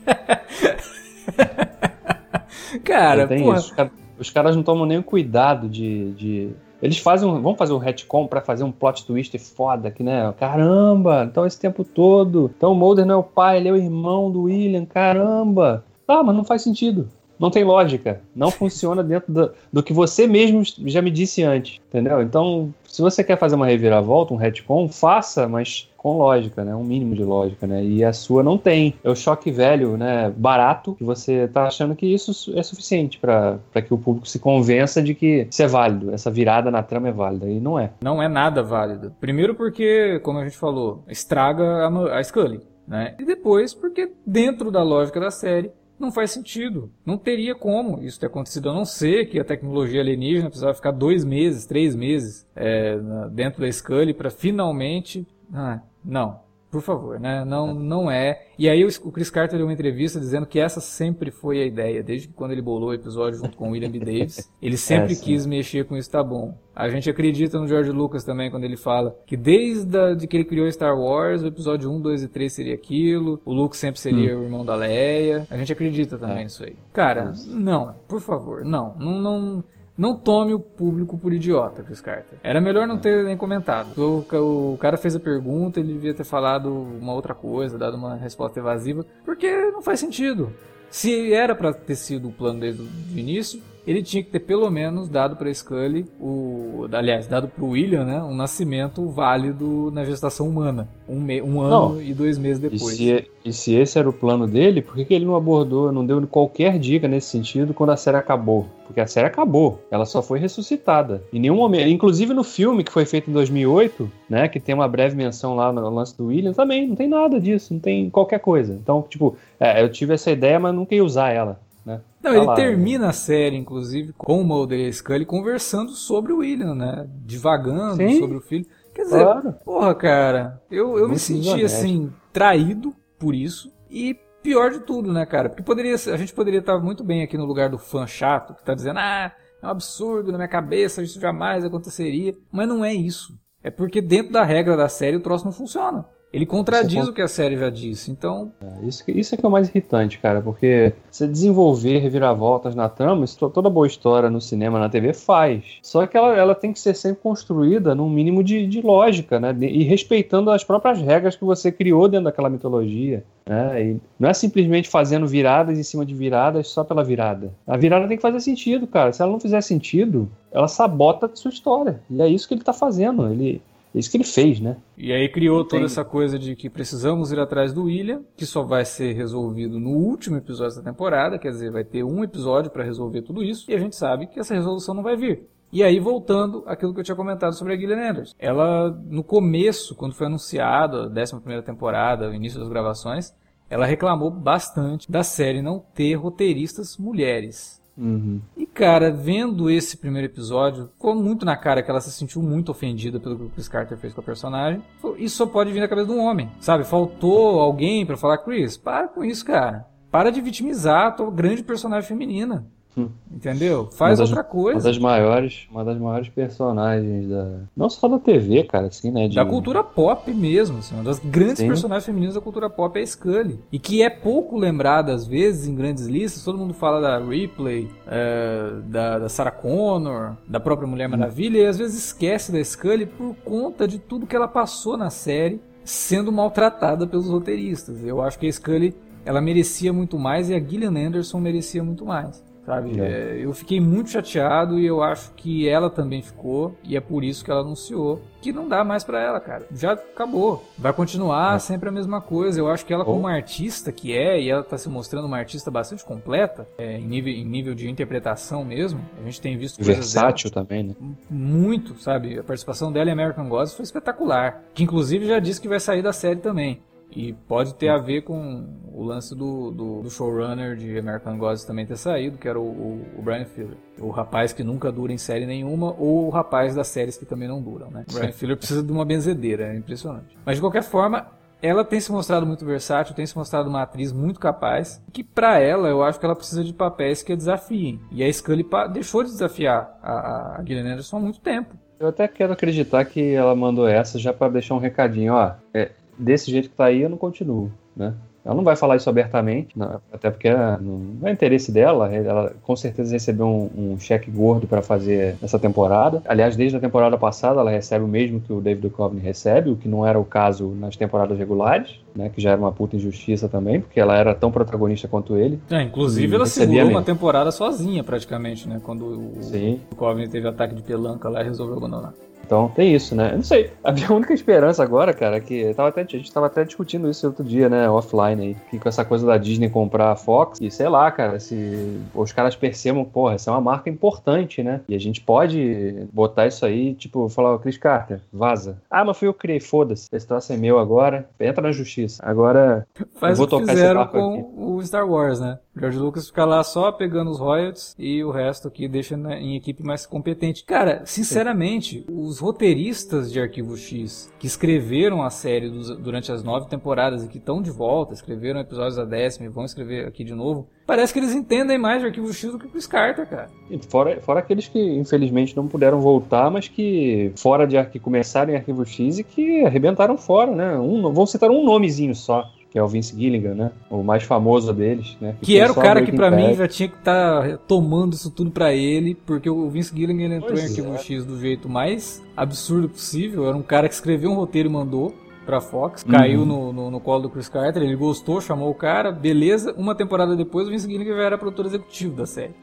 cara, 2.85 3.27
porra... 3.27 3.57
Os, 3.57 3.71
caras, 3.71 3.91
os 4.17 4.29
caras 4.29 4.55
não 4.55 4.63
tomam 4.63 4.87
o 4.97 5.03
cuidado 5.03 5.67
de, 5.67 6.13
de 6.13 6.51
eles 6.81 6.99
fazem 6.99 7.27
um, 7.27 7.41
vão 7.41 7.53
fazer 7.53 7.73
um 7.73 7.79
retcon 7.79 8.27
para 8.27 8.39
fazer 8.39 8.63
um 8.63 8.71
plot 8.71 9.05
twist 9.05 9.37
foda 9.39 9.91
que, 9.91 10.03
né? 10.03 10.33
Caramba, 10.39 11.27
então 11.29 11.45
esse 11.45 11.59
tempo 11.59 11.83
todo. 11.83 12.49
Então 12.55 12.71
o 12.71 12.75
Mulder 12.75 13.05
não 13.05 13.15
é 13.15 13.17
o 13.17 13.23
pai, 13.23 13.57
ele 13.57 13.67
é 13.67 13.73
o 13.73 13.75
irmão 13.75 14.31
do 14.31 14.43
William, 14.43 14.85
caramba. 14.85 15.83
Ah, 16.07 16.23
mas 16.23 16.35
não 16.35 16.43
faz 16.43 16.61
sentido. 16.61 17.09
Não 17.39 17.51
tem 17.51 17.63
lógica. 17.63 18.21
Não 18.35 18.49
funciona 18.51 19.03
dentro 19.03 19.31
do, 19.31 19.51
do 19.71 19.83
que 19.83 19.93
você 19.93 20.27
mesmo 20.27 20.63
já 20.85 21.01
me 21.01 21.11
disse 21.11 21.43
antes. 21.43 21.79
Entendeu? 21.87 22.21
Então, 22.21 22.73
se 22.87 23.01
você 23.01 23.23
quer 23.23 23.37
fazer 23.37 23.55
uma 23.55 23.65
reviravolta, 23.65 24.33
um 24.33 24.37
retcon, 24.37 24.89
faça, 24.89 25.47
mas 25.47 25.89
com 25.97 26.17
lógica, 26.17 26.63
né? 26.63 26.75
Um 26.75 26.83
mínimo 26.83 27.15
de 27.15 27.23
lógica, 27.23 27.67
né? 27.67 27.83
E 27.83 28.03
a 28.03 28.13
sua 28.13 28.41
não 28.41 28.57
tem. 28.57 28.95
É 29.03 29.09
o 29.09 29.15
choque 29.15 29.51
velho, 29.51 29.97
né? 29.97 30.33
Barato, 30.35 30.95
que 30.95 31.03
você 31.03 31.47
tá 31.47 31.65
achando 31.65 31.95
que 31.95 32.05
isso 32.05 32.57
é 32.57 32.63
suficiente 32.63 33.19
para 33.19 33.59
que 33.85 33.93
o 33.93 33.97
público 33.97 34.27
se 34.27 34.39
convença 34.39 35.01
de 35.01 35.13
que 35.13 35.47
isso 35.49 35.61
é 35.61 35.67
válido, 35.67 36.13
essa 36.13 36.31
virada 36.31 36.71
na 36.71 36.81
trama 36.81 37.09
é 37.09 37.11
válida. 37.11 37.47
E 37.47 37.59
não 37.59 37.77
é. 37.77 37.91
Não 38.01 38.21
é 38.21 38.27
nada 38.27 38.63
válido. 38.63 39.13
Primeiro 39.19 39.53
porque, 39.55 40.19
como 40.23 40.39
a 40.39 40.43
gente 40.43 40.57
falou, 40.57 41.03
estraga 41.07 41.63
a, 41.63 42.17
a 42.17 42.23
Scully. 42.23 42.61
Né? 42.87 43.15
E 43.19 43.25
depois 43.25 43.73
porque 43.73 44.13
dentro 44.25 44.71
da 44.71 44.81
lógica 44.81 45.19
da 45.19 45.29
série 45.29 45.71
não 45.99 46.11
faz 46.11 46.31
sentido. 46.31 46.91
Não 47.05 47.17
teria 47.17 47.55
como 47.55 48.01
isso 48.01 48.19
ter 48.19 48.27
acontecido, 48.27 48.69
a 48.69 48.73
não 48.73 48.85
ser 48.85 49.29
que 49.29 49.39
a 49.39 49.43
tecnologia 49.43 50.01
alienígena 50.01 50.49
precisava 50.49 50.73
ficar 50.73 50.91
dois 50.91 51.23
meses, 51.23 51.65
três 51.65 51.95
meses 51.95 52.45
é, 52.55 52.97
dentro 53.31 53.61
da 53.61 53.71
Scully 53.71 54.13
para 54.13 54.29
finalmente. 54.29 55.27
Ah, 55.53 55.81
não, 56.03 56.39
por 56.69 56.81
favor, 56.81 57.19
né? 57.19 57.45
Não, 57.45 57.73
não 57.73 58.11
é. 58.11 58.41
E 58.57 58.67
aí 58.69 58.83
o 58.83 59.11
Chris 59.11 59.29
Carter 59.29 59.57
deu 59.57 59.67
uma 59.67 59.73
entrevista 59.73 60.19
dizendo 60.19 60.45
que 60.45 60.59
essa 60.59 60.81
sempre 60.81 61.31
foi 61.31 61.61
a 61.61 61.65
ideia, 61.65 62.03
desde 62.03 62.27
que 62.27 62.33
quando 62.33 62.51
ele 62.51 62.61
bolou 62.61 62.89
o 62.89 62.93
episódio 62.93 63.39
junto 63.39 63.57
com 63.57 63.69
o 63.69 63.71
William 63.71 63.89
B. 63.89 63.99
Davis, 63.99 64.51
ele 64.61 64.77
sempre 64.77 65.13
é, 65.13 65.15
quis 65.15 65.45
mexer 65.45 65.85
com 65.85 65.95
isso, 65.95 66.09
tá 66.09 66.23
bom. 66.23 66.57
A 66.75 66.89
gente 66.89 67.09
acredita 67.09 67.57
no 67.59 67.67
George 67.67 67.91
Lucas 67.91 68.23
também 68.23 68.51
quando 68.51 68.63
ele 68.63 68.77
fala 68.77 69.17
que 69.25 69.35
desde 69.35 69.97
a, 69.97 70.13
de 70.13 70.27
que 70.27 70.37
ele 70.37 70.43
criou 70.43 70.69
Star 70.71 70.97
Wars, 70.97 71.41
o 71.41 71.47
episódio 71.47 71.89
1, 71.89 72.01
2 72.01 72.23
e 72.23 72.27
3 72.27 72.53
seria 72.53 72.75
aquilo, 72.75 73.41
o 73.45 73.53
Luke 73.53 73.75
sempre 73.75 73.99
seria 73.99 74.37
hum. 74.37 74.41
o 74.41 74.43
irmão 74.43 74.65
da 74.65 74.75
Leia. 74.75 75.47
A 75.49 75.57
gente 75.57 75.71
acredita 75.71 76.17
também 76.17 76.41
é. 76.41 76.43
nisso 76.43 76.63
aí. 76.63 76.75
Cara, 76.93 77.33
não, 77.47 77.95
por 78.07 78.19
favor, 78.19 78.65
não, 78.65 78.93
não, 78.99 79.19
não 79.19 79.63
não 79.97 80.15
tome 80.15 80.53
o 80.53 80.59
público 80.59 81.17
por 81.17 81.33
idiota, 81.33 81.81
Chris 81.81 81.99
Carter. 81.99 82.37
Era 82.43 82.61
melhor 82.61 82.87
não 82.87 82.97
ter 82.97 83.23
nem 83.23 83.35
comentado. 83.35 83.97
O, 83.97 84.73
o 84.73 84.77
cara 84.77 84.95
fez 84.95 85.15
a 85.15 85.19
pergunta, 85.19 85.79
ele 85.79 85.93
devia 85.93 86.13
ter 86.13 86.23
falado 86.23 86.71
uma 86.71 87.13
outra 87.13 87.33
coisa, 87.33 87.77
dado 87.77 87.97
uma 87.97 88.15
resposta 88.15 88.59
evasiva, 88.59 89.05
porque 89.25 89.49
não 89.71 89.81
faz 89.81 89.99
sentido. 89.99 90.53
Se 90.89 91.33
era 91.33 91.55
para 91.55 91.73
ter 91.73 91.95
sido 91.95 92.29
o 92.29 92.31
plano 92.31 92.59
desde 92.59 92.81
o 92.81 92.87
início, 93.17 93.61
ele 93.87 94.03
tinha 94.03 94.21
que 94.21 94.29
ter 94.29 94.41
pelo 94.41 94.69
menos 94.69 95.07
dado 95.07 95.37
para 95.37 95.51
Scully, 95.53 96.05
o, 96.19 96.85
aliás, 96.91 97.25
dado 97.25 97.47
para 97.47 97.63
o 97.63 97.69
William, 97.69 98.03
né, 98.03 98.21
um 98.21 98.35
nascimento 98.35 99.07
válido 99.07 99.89
na 99.91 100.03
gestação 100.03 100.47
humana, 100.47 100.89
um, 101.07 101.21
me, 101.21 101.41
um 101.41 101.61
ano 101.61 101.95
não. 101.95 102.01
e 102.01 102.13
dois 102.13 102.37
meses 102.37 102.59
depois. 102.59 102.81
E 102.81 102.95
se, 102.95 103.31
e 103.45 103.53
se, 103.53 103.73
esse 103.75 103.97
era 103.97 104.09
o 104.09 104.13
plano 104.13 104.45
dele, 104.45 104.81
por 104.81 104.95
que, 104.95 105.05
que 105.05 105.13
ele 105.13 105.25
não 105.25 105.37
abordou, 105.37 105.89
não 105.89 106.05
deu 106.05 106.25
qualquer 106.27 106.77
dica 106.77 107.07
nesse 107.07 107.29
sentido 107.29 107.73
quando 107.73 107.91
a 107.91 107.97
série 107.97 108.17
acabou? 108.17 108.67
Porque 108.85 108.99
a 108.99 109.07
série 109.07 109.27
acabou, 109.27 109.81
ela 109.89 110.05
só 110.05 110.21
foi 110.21 110.37
ressuscitada. 110.37 111.23
Em 111.31 111.39
nenhum 111.39 111.55
momento, 111.55 111.87
inclusive 111.87 112.33
no 112.33 112.43
filme 112.43 112.83
que 112.83 112.91
foi 112.91 113.05
feito 113.05 113.29
em 113.29 113.33
2008, 113.33 114.11
né, 114.29 114.49
que 114.49 114.59
tem 114.59 114.75
uma 114.75 114.87
breve 114.87 115.15
menção 115.15 115.55
lá 115.55 115.71
no 115.71 115.89
lance 115.89 116.17
do 116.17 116.25
William, 116.25 116.51
também 116.51 116.87
não 116.87 116.95
tem 116.95 117.07
nada 117.07 117.39
disso, 117.39 117.73
não 117.73 117.79
tem 117.79 118.09
qualquer 118.09 118.39
coisa. 118.39 118.73
Então, 118.73 119.05
tipo, 119.07 119.37
é, 119.57 119.81
eu 119.81 119.89
tive 119.89 120.13
essa 120.13 120.29
ideia, 120.29 120.59
mas 120.59 120.75
nunca 120.75 120.93
ia 120.93 121.03
usar 121.03 121.31
ela. 121.31 121.59
Né? 121.87 122.01
Não, 122.21 122.31
tá 122.31 122.37
ele 122.37 122.45
lá, 122.45 122.55
termina 122.55 123.05
né? 123.05 123.09
a 123.11 123.13
série, 123.13 123.55
inclusive, 123.55 124.11
com 124.17 124.41
o 124.41 124.43
Mulder 124.43 124.77
e 124.77 124.87
a 124.87 124.91
Scully 124.91 125.25
conversando 125.25 125.91
sobre 125.91 126.33
o 126.33 126.39
William, 126.39 126.75
né? 126.75 127.07
Divagando 127.25 127.95
Sim. 127.95 128.19
sobre 128.19 128.35
o 128.35 128.41
filho. 128.41 128.65
Quer 128.93 129.03
dizer, 129.03 129.23
claro. 129.23 129.53
porra, 129.63 129.95
cara, 129.95 130.61
eu, 130.69 130.97
eu 130.97 131.07
me 131.07 131.17
senti 131.17 131.63
assim, 131.63 132.11
traído 132.33 132.93
por 133.17 133.33
isso. 133.33 133.71
E 133.89 134.19
pior 134.43 134.69
de 134.69 134.81
tudo, 134.81 135.13
né, 135.13 135.25
cara? 135.25 135.47
Porque 135.47 135.63
poderia, 135.63 135.95
a 135.95 136.17
gente 136.17 136.33
poderia 136.33 136.59
estar 136.59 136.77
muito 136.77 137.05
bem 137.05 137.23
aqui 137.23 137.37
no 137.37 137.45
lugar 137.45 137.69
do 137.69 137.77
fã 137.77 138.05
chato, 138.05 138.53
que 138.53 138.65
tá 138.65 138.73
dizendo, 138.73 138.99
ah, 138.99 139.31
é 139.63 139.65
um 139.65 139.69
absurdo 139.69 140.29
na 140.29 140.37
minha 140.37 140.49
cabeça, 140.49 141.01
isso 141.01 141.21
jamais 141.21 141.63
aconteceria. 141.63 142.35
Mas 142.51 142.67
não 142.67 142.83
é 142.83 142.93
isso. 142.93 143.33
É 143.63 143.71
porque 143.71 144.01
dentro 144.01 144.33
da 144.33 144.43
regra 144.43 144.75
da 144.75 144.89
série 144.89 145.15
o 145.15 145.21
troço 145.21 145.45
não 145.45 145.53
funciona. 145.53 146.05
Ele 146.31 146.45
contradiz 146.45 147.07
o 147.07 147.13
que 147.13 147.21
a 147.21 147.27
série 147.27 147.57
já 147.57 147.69
disse, 147.69 148.11
então. 148.11 148.51
É, 148.61 148.85
isso, 148.85 149.03
isso 149.07 149.33
é 149.33 149.37
que 149.37 149.45
é 149.45 149.49
o 149.49 149.51
mais 149.51 149.69
irritante, 149.69 150.19
cara, 150.19 150.41
porque 150.41 150.93
você 151.09 151.25
desenvolver 151.25 151.99
reviravoltas 151.99 152.75
na 152.75 152.89
trama, 152.89 153.23
isso 153.23 153.49
toda 153.49 153.69
boa 153.69 153.87
história 153.87 154.29
no 154.29 154.41
cinema, 154.41 154.77
na 154.77 154.89
TV 154.89 155.13
faz. 155.13 155.63
Só 155.81 156.05
que 156.05 156.17
ela, 156.17 156.35
ela 156.35 156.53
tem 156.53 156.73
que 156.73 156.79
ser 156.79 156.93
sempre 156.95 157.21
construída 157.21 157.95
num 157.95 158.09
mínimo 158.09 158.43
de, 158.43 158.67
de 158.67 158.81
lógica, 158.81 159.39
né? 159.39 159.55
E 159.61 159.83
respeitando 159.83 160.51
as 160.51 160.63
próprias 160.63 160.99
regras 160.99 161.35
que 161.35 161.45
você 161.45 161.71
criou 161.71 162.09
dentro 162.09 162.25
daquela 162.25 162.49
mitologia. 162.49 163.23
Né? 163.45 163.83
E 163.85 164.01
não 164.19 164.29
é 164.29 164.33
simplesmente 164.33 164.89
fazendo 164.89 165.25
viradas 165.25 165.79
em 165.79 165.83
cima 165.83 166.05
de 166.05 166.13
viradas 166.13 166.67
só 166.67 166.83
pela 166.83 167.03
virada. 167.03 167.53
A 167.65 167.77
virada 167.77 168.07
tem 168.07 168.17
que 168.17 168.21
fazer 168.21 168.41
sentido, 168.41 168.85
cara. 168.85 169.13
Se 169.13 169.21
ela 169.21 169.31
não 169.31 169.39
fizer 169.39 169.61
sentido, 169.61 170.29
ela 170.51 170.67
sabota 170.67 171.27
a 171.27 171.35
sua 171.35 171.49
história. 171.49 172.01
E 172.09 172.21
é 172.21 172.27
isso 172.27 172.47
que 172.47 172.53
ele 172.53 172.63
tá 172.63 172.73
fazendo. 172.73 173.31
Ele 173.31 173.61
é 173.97 173.99
isso 173.99 174.11
que 174.11 174.17
ele 174.17 174.23
fez, 174.23 174.59
né? 174.59 174.77
E 174.97 175.11
aí 175.11 175.27
criou 175.29 175.65
toda 175.65 175.85
essa 175.85 176.05
coisa 176.05 176.37
de 176.37 176.55
que 176.55 176.69
precisamos 176.69 177.31
ir 177.31 177.39
atrás 177.39 177.73
do 177.73 177.85
William, 177.85 178.21
que 178.35 178.45
só 178.45 178.63
vai 178.63 178.85
ser 178.85 179.13
resolvido 179.13 179.79
no 179.79 179.89
último 179.89 180.37
episódio 180.37 180.77
da 180.77 180.83
temporada, 180.83 181.37
quer 181.37 181.49
dizer, 181.49 181.71
vai 181.71 181.83
ter 181.83 182.03
um 182.03 182.23
episódio 182.23 182.71
para 182.71 182.83
resolver 182.83 183.21
tudo 183.23 183.43
isso, 183.43 183.69
e 183.69 183.75
a 183.75 183.79
gente 183.79 183.95
sabe 183.95 184.27
que 184.27 184.39
essa 184.39 184.53
resolução 184.53 184.93
não 184.93 185.03
vai 185.03 185.15
vir. 185.15 185.47
E 185.71 185.83
aí, 185.83 185.99
voltando 185.99 186.63
àquilo 186.65 186.93
que 186.93 187.01
eu 187.01 187.03
tinha 187.03 187.15
comentado 187.15 187.53
sobre 187.53 187.73
a 187.73 187.77
Gillian 187.77 188.09
Anderson. 188.09 188.33
Ela, 188.39 188.89
no 188.89 189.23
começo, 189.23 189.95
quando 189.95 190.15
foi 190.15 190.27
anunciado 190.27 190.97
a 190.97 191.07
11 191.07 191.61
temporada, 191.65 192.29
o 192.29 192.33
início 192.33 192.59
das 192.59 192.69
gravações, 192.69 193.35
ela 193.69 193.85
reclamou 193.85 194.31
bastante 194.31 195.11
da 195.11 195.23
série 195.23 195.61
não 195.61 195.83
ter 195.93 196.13
roteiristas 196.13 196.97
mulheres. 196.97 197.81
Uhum. 197.97 198.39
E, 198.55 198.65
cara, 198.65 199.11
vendo 199.11 199.69
esse 199.69 199.97
primeiro 199.97 200.27
episódio, 200.27 200.87
ficou 200.93 201.15
muito 201.15 201.45
na 201.45 201.57
cara 201.57 201.81
que 201.81 201.89
ela 201.89 201.99
se 201.99 202.11
sentiu 202.11 202.43
muito 202.43 202.69
ofendida 202.69 203.19
pelo 203.19 203.35
que 203.35 203.43
o 203.45 203.49
Chris 203.49 203.67
Carter 203.67 203.97
fez 203.97 204.13
com 204.13 204.21
a 204.21 204.23
personagem. 204.23 204.83
Isso 205.17 205.37
só 205.37 205.45
pode 205.47 205.71
vir 205.71 205.79
na 205.79 205.87
cabeça 205.87 206.07
de 206.07 206.13
um 206.13 206.23
homem, 206.23 206.51
sabe? 206.59 206.83
Faltou 206.83 207.59
alguém 207.59 208.05
para 208.05 208.17
falar, 208.17 208.37
Chris, 208.37 208.77
para 208.77 209.07
com 209.07 209.23
isso, 209.25 209.43
cara. 209.43 209.87
Para 210.11 210.29
de 210.29 210.39
vitimizar 210.39 211.07
a 211.07 211.11
tua 211.11 211.31
grande 211.31 211.63
personagem 211.63 212.07
feminina. 212.07 212.67
Hum. 212.97 213.09
Entendeu? 213.31 213.89
Faz 213.91 214.17
das, 214.17 214.29
outra 214.29 214.43
coisa. 214.43 214.79
Uma 214.79 214.83
das 214.83 214.97
maiores, 214.97 215.67
uma 215.69 215.85
das 215.85 215.99
maiores 215.99 216.29
personagens 216.29 217.29
da. 217.29 217.59
Não 217.75 217.89
só 217.89 218.07
da 218.07 218.17
TV, 218.17 218.63
cara, 218.63 218.87
assim, 218.87 219.11
né? 219.11 219.27
De... 219.27 219.35
Da 219.35 219.45
cultura 219.45 219.83
pop 219.83 220.33
mesmo, 220.33 220.79
assim, 220.79 220.95
uma 220.95 221.03
das 221.03 221.19
grandes 221.19 221.59
Sim. 221.59 221.67
personagens 221.67 222.05
femininas 222.05 222.33
da 222.33 222.41
cultura 222.41 222.67
pop 222.69 222.97
é 222.97 223.03
a 223.03 223.05
Scully. 223.05 223.59
E 223.71 223.77
que 223.77 224.01
é 224.01 224.09
pouco 224.09 224.57
lembrada, 224.57 225.13
às 225.13 225.27
vezes, 225.27 225.67
em 225.67 225.75
grandes 225.75 226.07
listas. 226.07 226.43
Todo 226.43 226.57
mundo 226.57 226.73
fala 226.73 226.99
da 226.99 227.19
Ripley, 227.19 227.87
é, 228.07 228.71
da, 228.85 229.19
da 229.19 229.29
Sarah 229.29 229.51
Connor, 229.51 230.35
da 230.47 230.59
própria 230.59 230.87
Mulher 230.87 231.07
Maravilha, 231.07 231.59
hum. 231.59 231.63
e 231.63 231.67
às 231.67 231.77
vezes 231.77 232.05
esquece 232.05 232.51
da 232.51 232.63
Scully 232.63 233.05
por 233.05 233.35
conta 233.45 233.87
de 233.87 233.99
tudo 233.99 234.25
que 234.25 234.35
ela 234.35 234.47
passou 234.47 234.97
na 234.97 235.11
série 235.11 235.61
sendo 235.85 236.31
maltratada 236.31 237.05
pelos 237.05 237.29
roteiristas. 237.29 238.03
Eu 238.03 238.21
acho 238.21 238.39
que 238.39 238.47
a 238.47 238.51
Scully 238.51 238.95
ela 239.23 239.39
merecia 239.39 239.93
muito 239.93 240.17
mais 240.17 240.49
e 240.49 240.55
a 240.55 240.59
Gillian 240.59 240.97
Anderson 240.97 241.39
merecia 241.39 241.83
muito 241.83 242.05
mais 242.05 242.46
sabe? 242.67 242.99
É. 242.99 243.05
É, 243.05 243.37
eu 243.39 243.53
fiquei 243.53 243.79
muito 243.79 244.09
chateado 244.09 244.77
e 244.77 244.85
eu 244.85 245.01
acho 245.01 245.31
que 245.35 245.69
ela 245.69 245.89
também 245.89 246.21
ficou 246.21 246.75
e 246.83 246.97
é 246.97 246.99
por 246.99 247.23
isso 247.23 247.43
que 247.43 247.49
ela 247.49 247.61
anunciou 247.61 248.21
que 248.41 248.51
não 248.51 248.67
dá 248.67 248.83
mais 248.83 249.03
para 249.03 249.21
ela, 249.21 249.39
cara. 249.39 249.65
Já 249.73 249.93
acabou. 249.93 250.63
Vai 250.77 250.93
continuar 250.93 251.55
é. 251.55 251.59
sempre 251.59 251.89
a 251.89 251.91
mesma 251.91 252.21
coisa. 252.21 252.59
Eu 252.59 252.69
acho 252.69 252.85
que 252.85 252.93
ela 252.93 253.03
como 253.03 253.23
oh. 253.23 253.27
artista 253.27 253.91
que 253.91 254.15
é 254.15 254.39
e 254.39 254.49
ela 254.49 254.63
tá 254.63 254.77
se 254.77 254.87
mostrando 254.89 255.25
uma 255.25 255.37
artista 255.37 255.71
bastante 255.71 256.03
completa 256.05 256.67
é, 256.77 256.97
em, 256.97 257.07
nível, 257.07 257.33
em 257.33 257.45
nível 257.45 257.73
de 257.73 257.89
interpretação 257.89 258.63
mesmo. 258.63 258.99
A 259.19 259.23
gente 259.23 259.41
tem 259.41 259.57
visto 259.57 259.83
versátil 259.83 260.51
também, 260.51 260.83
né? 260.83 260.95
Muito, 261.29 261.95
sabe? 261.99 262.37
A 262.37 262.43
participação 262.43 262.91
dela 262.91 263.09
em 263.09 263.13
American 263.13 263.47
Gods 263.49 263.73
foi 263.73 263.83
espetacular. 263.83 264.61
Que 264.73 264.83
inclusive 264.83 265.25
já 265.25 265.39
disse 265.39 265.59
que 265.59 265.67
vai 265.67 265.79
sair 265.79 266.01
da 266.01 266.13
série 266.13 266.39
também. 266.39 266.81
E 267.11 267.33
pode 267.33 267.73
ter 267.75 267.89
a 267.89 267.97
ver 267.97 268.21
com 268.21 268.67
o 268.93 269.03
lance 269.03 269.33
do, 269.33 269.71
do, 269.71 270.01
do 270.01 270.09
showrunner 270.09 270.75
de 270.75 270.99
American 270.99 271.37
Gods 271.37 271.63
também 271.63 271.85
ter 271.85 271.97
saído, 271.97 272.37
que 272.37 272.47
era 272.47 272.59
o, 272.59 272.63
o, 272.63 273.05
o, 273.17 273.21
Brian 273.21 273.45
Fuller. 273.45 273.77
O 273.99 274.09
rapaz 274.09 274.53
que 274.53 274.63
nunca 274.63 274.91
dura 274.91 275.13
em 275.13 275.17
série 275.17 275.45
nenhuma, 275.45 275.95
ou 275.97 276.27
o 276.27 276.29
rapaz 276.29 276.75
das 276.75 276.87
séries 276.87 277.17
que 277.17 277.25
também 277.25 277.47
não 277.47 277.61
duram, 277.61 277.89
né? 277.89 278.05
O 278.09 278.13
Brian 278.13 278.31
Fuller 278.31 278.57
precisa 278.57 278.83
de 278.83 278.91
uma 278.91 279.05
benzedeira, 279.05 279.73
é 279.73 279.77
impressionante. 279.77 280.37
Mas 280.45 280.55
de 280.55 280.61
qualquer 280.61 280.83
forma, 280.83 281.27
ela 281.61 281.83
tem 281.83 281.99
se 281.99 282.11
mostrado 282.11 282.45
muito 282.45 282.65
versátil, 282.65 283.15
tem 283.15 283.25
se 283.25 283.35
mostrado 283.35 283.69
uma 283.69 283.81
atriz 283.81 284.11
muito 284.11 284.39
capaz, 284.39 285.01
que 285.11 285.23
para 285.23 285.59
ela 285.59 285.87
eu 285.87 286.03
acho 286.03 286.19
que 286.19 286.25
ela 286.25 286.35
precisa 286.35 286.63
de 286.63 286.73
papéis 286.73 287.23
que 287.23 287.33
a 287.33 287.35
desafiem. 287.35 287.99
E 288.11 288.23
a 288.23 288.31
Scully 288.31 288.65
deixou 288.91 289.23
de 289.23 289.31
desafiar 289.31 289.97
a, 290.03 290.59
a 290.59 290.63
Gillian 290.63 290.93
Anderson 290.93 291.17
há 291.17 291.19
muito 291.19 291.39
tempo. 291.39 291.75
Eu 291.99 292.09
até 292.09 292.27
quero 292.27 292.53
acreditar 292.53 293.03
que 293.05 293.33
ela 293.33 293.55
mandou 293.55 293.87
essa 293.87 294.19
já 294.19 294.31
para 294.31 294.53
deixar 294.53 294.75
um 294.75 294.79
recadinho, 294.79 295.33
ó. 295.33 295.53
É, 295.73 295.91
desse 296.17 296.51
jeito 296.51 296.69
que 296.69 296.75
tá 296.75 296.85
aí, 296.85 297.01
eu 297.01 297.09
não 297.09 297.17
continuo, 297.17 297.71
né? 297.95 298.13
Ela 298.47 298.55
não 298.55 298.63
vai 298.63 298.77
falar 298.77 298.95
isso 298.95 299.09
abertamente, 299.09 299.77
não, 299.77 299.99
até 300.11 300.31
porque 300.31 300.49
não 300.49 301.27
é 301.27 301.31
interesse 301.33 301.69
dela. 301.69 302.09
Ela 302.13 302.53
com 302.63 302.77
certeza 302.77 303.11
recebeu 303.11 303.45
um, 303.45 303.91
um 303.91 303.99
cheque 303.99 304.31
gordo 304.31 304.65
para 304.65 304.81
fazer 304.81 305.35
essa 305.43 305.59
temporada. 305.59 306.21
Aliás, 306.25 306.55
desde 306.55 306.77
a 306.77 306.79
temporada 306.79 307.17
passada, 307.17 307.59
ela 307.59 307.69
recebe 307.69 308.05
o 308.05 308.07
mesmo 308.07 308.39
que 308.39 308.53
o 308.53 308.61
David 308.61 308.87
Duchovny 308.87 309.19
recebe, 309.19 309.69
o 309.69 309.75
que 309.75 309.89
não 309.89 310.07
era 310.07 310.17
o 310.17 310.23
caso 310.23 310.69
nas 310.79 310.95
temporadas 310.95 311.37
regulares, 311.37 311.99
né, 312.17 312.29
que 312.29 312.41
já 312.41 312.51
era 312.51 312.59
uma 312.59 312.71
puta 312.71 312.95
injustiça 312.95 313.47
também, 313.47 313.79
porque 313.79 313.99
ela 313.99 314.17
era 314.17 314.33
tão 314.33 314.51
protagonista 314.51 315.07
quanto 315.07 315.37
ele. 315.37 315.59
É, 315.69 315.81
inclusive 315.83 316.35
ela 316.35 316.45
segurou 316.45 316.89
uma 316.89 317.03
temporada 317.03 317.51
sozinha, 317.51 318.03
praticamente, 318.03 318.67
né? 318.67 318.81
Quando 318.83 319.05
o, 319.05 319.43
Sim. 319.43 319.79
o 319.91 319.95
Duchovny 319.95 320.27
teve 320.27 320.47
ataque 320.47 320.73
de 320.73 320.81
pelanca 320.81 321.29
lá 321.29 321.41
e 321.41 321.45
resolveu 321.45 321.77
abandonar. 321.77 322.13
Então 322.47 322.69
tem 322.69 322.95
isso, 322.95 323.13
né? 323.13 323.31
Eu 323.33 323.35
não 323.35 323.43
sei. 323.43 323.71
A 323.83 323.91
minha 323.91 324.11
única 324.11 324.33
esperança 324.33 324.81
agora, 324.81 325.13
cara, 325.13 325.35
é 325.35 325.39
que 325.41 325.73
tava 325.73 325.89
até, 325.89 326.01
a 326.01 326.05
gente 326.05 326.31
tava 326.31 326.45
até 326.45 326.63
discutindo 326.63 327.09
isso 327.09 327.27
outro 327.27 327.43
dia, 327.43 327.67
né? 327.67 327.89
Offline 327.89 328.41
aí. 328.41 328.57
Que 328.71 328.79
com 328.79 328.87
essa 328.87 329.03
coisa 329.03 329.27
da 329.27 329.37
Disney 329.37 329.69
comprar 329.69 330.11
a 330.11 330.15
Fox, 330.15 330.57
e 330.61 330.71
sei 330.71 330.87
lá, 330.87 331.11
cara, 331.11 331.41
se 331.41 331.99
os 332.15 332.31
caras 332.31 332.55
percebam, 332.55 333.03
porra, 333.03 333.35
essa 333.35 333.51
é 333.51 333.53
uma 333.53 333.59
marca 333.59 333.89
importante, 333.89 334.63
né? 334.63 334.79
E 334.87 334.95
a 334.95 334.99
gente 334.99 335.19
pode 335.19 336.07
botar 336.13 336.47
isso 336.47 336.65
aí, 336.65 336.93
tipo, 336.93 337.27
falar, 337.27 337.59
Chris 337.59 337.77
Carter, 337.77 338.21
vaza. 338.31 338.77
Ah, 338.89 339.03
mas 339.03 339.17
fui 339.17 339.27
eu 339.27 339.33
que 339.33 339.41
criei, 339.41 339.59
foda-se. 339.59 340.07
Esse 340.11 340.25
troço 340.25 340.53
é 340.53 340.57
meu 340.57 340.79
agora, 340.79 341.27
entra 341.37 341.61
na 341.61 341.73
justiça. 341.73 342.06
Agora, 342.21 342.87
Faz 343.15 343.37
vou 343.37 343.47
tocar 343.47 343.73
esse 343.73 343.93
barco 343.93 344.13
com 344.13 344.33
aqui. 344.33 344.49
o 344.55 344.83
Star 344.83 345.09
Wars, 345.09 345.39
né? 345.39 345.59
George 345.77 345.97
Lucas 345.97 346.27
fica 346.27 346.43
lá 346.43 346.63
só 346.63 346.91
pegando 346.91 347.29
os 347.29 347.39
royalties 347.39 347.95
e 347.99 348.23
o 348.23 348.31
resto 348.31 348.67
aqui 348.67 348.87
deixa 348.87 349.15
em 349.15 349.55
equipe 349.55 349.83
mais 349.83 350.05
competente. 350.05 350.63
Cara, 350.65 351.03
sinceramente, 351.05 352.05
os 352.09 352.39
roteiristas 352.39 353.31
de 353.31 353.39
Arquivo 353.39 353.77
X 353.77 354.31
que 354.39 354.47
escreveram 354.47 355.21
a 355.21 355.29
série 355.29 355.69
dos, 355.69 355.95
durante 355.97 356.31
as 356.31 356.43
nove 356.43 356.67
temporadas 356.67 357.23
e 357.23 357.27
que 357.27 357.37
estão 357.37 357.61
de 357.61 357.69
volta, 357.69 358.13
escreveram 358.13 358.59
episódios 358.59 358.95
da 358.95 359.05
décima 359.05 359.45
e 359.45 359.49
vão 359.49 359.65
escrever 359.65 360.07
aqui 360.07 360.23
de 360.23 360.33
novo, 360.33 360.67
parece 360.87 361.11
que 361.11 361.19
eles 361.19 361.33
entendem 361.33 361.77
mais 361.77 361.99
de 361.99 362.07
Arquivo 362.07 362.33
X 362.33 362.51
do 362.51 362.57
que 362.57 362.65
o 362.65 362.69
Chris 362.69 362.87
Carter, 362.87 363.27
cara. 363.27 363.49
E 363.69 363.77
fora, 363.77 364.19
fora 364.21 364.39
aqueles 364.39 364.67
que 364.67 364.79
infelizmente 364.79 365.55
não 365.55 365.67
puderam 365.67 365.99
voltar, 365.99 366.49
mas 366.49 366.69
que 366.69 367.31
fora 367.35 367.67
de 367.67 367.83
que 367.85 367.99
começaram 367.99 368.53
em 368.53 368.55
Arquivo 368.55 368.85
X 368.85 369.19
e 369.19 369.23
que 369.23 369.65
arrebentaram 369.65 370.17
fora, 370.17 370.49
né? 370.55 370.77
Um, 370.77 371.11
vou 371.11 371.27
citar 371.27 371.51
um 371.51 371.63
nomezinho 371.63 372.15
só 372.15 372.49
que 372.69 372.77
é 372.77 372.83
o 372.83 372.87
Vince 372.87 373.15
Gilligan, 373.17 373.55
né? 373.55 373.71
O 373.89 374.03
mais 374.03 374.23
famoso 374.23 374.73
deles, 374.73 375.17
né? 375.21 375.35
Que, 375.39 375.47
que 375.47 375.57
era 375.57 375.71
o 375.71 375.75
cara 375.75 376.03
que 376.03 376.11
para 376.11 376.29
mim 376.29 376.53
já 376.53 376.67
tinha 376.67 376.89
que 376.89 376.97
estar 376.97 377.47
tá 377.47 377.57
tomando 377.65 378.13
isso 378.13 378.29
tudo 378.29 378.51
para 378.51 378.73
ele, 378.73 379.15
porque 379.25 379.49
o 379.49 379.69
Vince 379.69 379.95
Gilligan 379.95 380.35
entrou 380.35 380.51
pois 380.51 380.63
em 380.63 380.65
Arquivo 380.65 380.93
é. 380.93 380.97
X 380.97 381.25
do 381.25 381.39
jeito 381.39 381.69
mais 381.69 382.21
absurdo 382.35 382.89
possível. 382.89 383.47
Era 383.47 383.55
um 383.55 383.61
cara 383.63 383.87
que 383.87 383.93
escreveu 383.93 384.31
um 384.31 384.35
roteiro 384.35 384.69
e 384.69 384.71
mandou 384.71 385.15
pra 385.47 385.61
Fox, 385.61 386.03
uhum. 386.03 386.11
caiu 386.11 386.45
no, 386.45 386.73
no, 386.73 386.91
no, 386.91 386.99
colo 386.99 387.23
do 387.23 387.29
Chris 387.29 387.47
Carter, 387.47 387.81
ele 387.81 387.95
gostou, 387.95 388.41
chamou 388.41 388.69
o 388.69 388.75
cara, 388.75 389.13
beleza. 389.13 389.73
Uma 389.77 389.95
temporada 389.95 390.35
depois, 390.35 390.67
o 390.67 390.71
Vince 390.71 390.85
Gilligan 390.85 391.15
era 391.15 391.37
produtor 391.37 391.65
executivo 391.65 392.17
da 392.17 392.25
série. 392.25 392.53